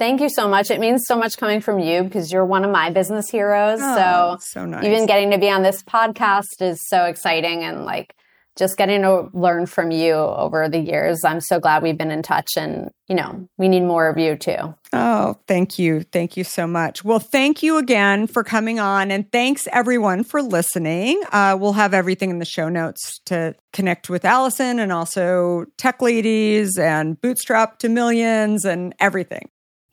Thank 0.00 0.22
you 0.22 0.30
so 0.30 0.48
much. 0.48 0.70
It 0.70 0.80
means 0.80 1.02
so 1.06 1.14
much 1.14 1.36
coming 1.36 1.60
from 1.60 1.78
you 1.78 2.02
because 2.02 2.32
you're 2.32 2.46
one 2.46 2.64
of 2.64 2.70
my 2.70 2.88
business 2.88 3.28
heroes. 3.28 3.80
Oh, 3.82 4.38
so, 4.40 4.60
so 4.60 4.64
nice. 4.64 4.82
even 4.82 5.04
getting 5.04 5.30
to 5.32 5.38
be 5.38 5.50
on 5.50 5.62
this 5.62 5.82
podcast 5.82 6.62
is 6.62 6.80
so 6.88 7.04
exciting 7.04 7.64
and 7.64 7.84
like 7.84 8.16
just 8.56 8.78
getting 8.78 9.02
to 9.02 9.28
learn 9.34 9.66
from 9.66 9.90
you 9.90 10.12
over 10.14 10.70
the 10.70 10.78
years. 10.78 11.22
I'm 11.22 11.42
so 11.42 11.60
glad 11.60 11.82
we've 11.82 11.98
been 11.98 12.10
in 12.10 12.22
touch 12.22 12.52
and, 12.56 12.90
you 13.08 13.14
know, 13.14 13.46
we 13.58 13.68
need 13.68 13.82
more 13.82 14.08
of 14.08 14.16
you 14.16 14.36
too. 14.36 14.74
Oh, 14.94 15.38
thank 15.46 15.78
you. 15.78 16.00
Thank 16.00 16.34
you 16.34 16.44
so 16.44 16.66
much. 16.66 17.04
Well, 17.04 17.18
thank 17.18 17.62
you 17.62 17.76
again 17.76 18.26
for 18.26 18.42
coming 18.42 18.80
on 18.80 19.10
and 19.10 19.30
thanks 19.30 19.68
everyone 19.70 20.24
for 20.24 20.40
listening. 20.40 21.22
Uh, 21.30 21.58
we'll 21.60 21.74
have 21.74 21.92
everything 21.92 22.30
in 22.30 22.38
the 22.38 22.46
show 22.46 22.70
notes 22.70 23.20
to 23.26 23.54
connect 23.74 24.08
with 24.08 24.24
Allison 24.24 24.78
and 24.78 24.92
also 24.92 25.66
Tech 25.76 26.00
Ladies 26.00 26.78
and 26.78 27.20
Bootstrap 27.20 27.80
to 27.80 27.90
Millions 27.90 28.64
and 28.64 28.94
everything. 28.98 29.50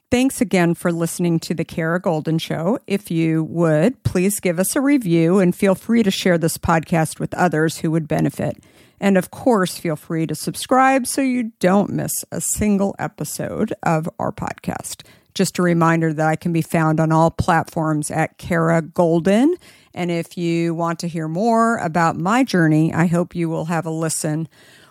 Thanks 0.09 0.39
again 0.39 0.73
for 0.73 0.93
listening 0.93 1.37
to 1.41 1.53
the 1.53 1.65
Kara 1.65 2.01
Goldin 2.01 2.39
Show. 2.39 2.79
If 2.87 3.11
you 3.11 3.43
would, 3.43 4.01
please 4.03 4.39
give 4.39 4.57
us 4.57 4.73
a 4.73 4.79
review 4.79 5.39
and 5.39 5.53
feel 5.53 5.75
free 5.75 6.01
to 6.01 6.09
share 6.09 6.37
this 6.37 6.57
podcast 6.57 7.19
with 7.19 7.33
others 7.33 7.79
who 7.79 7.91
would 7.91 8.07
benefit. 8.07 8.63
And 9.01 9.17
of 9.17 9.31
course, 9.31 9.77
feel 9.77 9.97
free 9.97 10.25
to 10.27 10.33
subscribe 10.33 11.07
so 11.07 11.19
you 11.19 11.51
don't 11.59 11.89
miss 11.89 12.13
a 12.31 12.39
single 12.39 12.95
episode 12.97 13.73
of 13.83 14.07
our 14.17 14.31
podcast. 14.31 15.03
Just 15.33 15.59
a 15.59 15.61
reminder 15.61 16.13
that 16.13 16.27
I 16.29 16.37
can 16.37 16.53
be 16.53 16.61
found 16.61 17.01
on 17.01 17.11
all 17.11 17.29
platforms 17.29 18.09
at 18.09 18.37
Kara 18.37 18.81
Goldin. 18.81 19.55
And 19.93 20.09
if 20.09 20.37
you 20.37 20.73
want 20.73 20.99
to 20.99 21.09
hear 21.09 21.27
more 21.27 21.79
about 21.79 22.15
my 22.15 22.45
journey, 22.45 22.93
I 22.93 23.07
hope 23.07 23.35
you 23.35 23.49
will 23.49 23.65
have 23.65 23.85
a 23.85 23.91
listen 23.91 24.47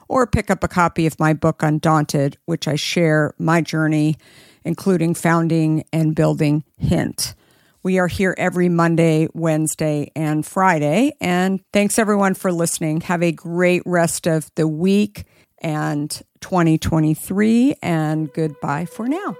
or 0.08 0.26
pick 0.26 0.50
up 0.50 0.62
a 0.62 0.68
copy 0.68 1.06
of 1.06 1.18
my 1.18 1.32
book, 1.32 1.62
Undaunted, 1.62 2.36
which 2.44 2.68
I 2.68 2.76
share 2.76 3.32
my 3.38 3.62
journey 3.62 4.18
including 4.66 5.14
founding 5.14 5.84
and 5.92 6.14
building 6.14 6.64
Hint. 6.76 7.34
We 7.82 8.00
are 8.00 8.08
here 8.08 8.34
every 8.36 8.68
Monday, 8.68 9.28
Wednesday, 9.32 10.10
and 10.16 10.44
Friday. 10.44 11.12
And 11.20 11.60
thanks 11.72 12.00
everyone 12.00 12.34
for 12.34 12.50
listening. 12.50 13.00
Have 13.02 13.22
a 13.22 13.30
great 13.30 13.82
rest 13.86 14.26
of 14.26 14.50
the 14.56 14.66
week 14.66 15.24
and 15.58 16.10
2023, 16.40 17.76
and 17.80 18.30
goodbye 18.32 18.84
for 18.84 19.08
now. 19.08 19.36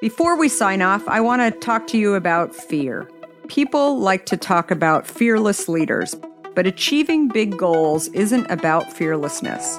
Before 0.00 0.36
we 0.36 0.48
sign 0.48 0.82
off, 0.82 1.06
I 1.08 1.20
want 1.20 1.40
to 1.40 1.58
talk 1.58 1.86
to 1.88 1.98
you 1.98 2.14
about 2.14 2.54
fear. 2.54 3.08
People 3.48 3.98
like 3.98 4.26
to 4.26 4.36
talk 4.36 4.70
about 4.70 5.06
fearless 5.06 5.68
leaders, 5.68 6.14
but 6.54 6.66
achieving 6.66 7.28
big 7.28 7.56
goals 7.56 8.08
isn't 8.08 8.50
about 8.50 8.92
fearlessness. 8.92 9.78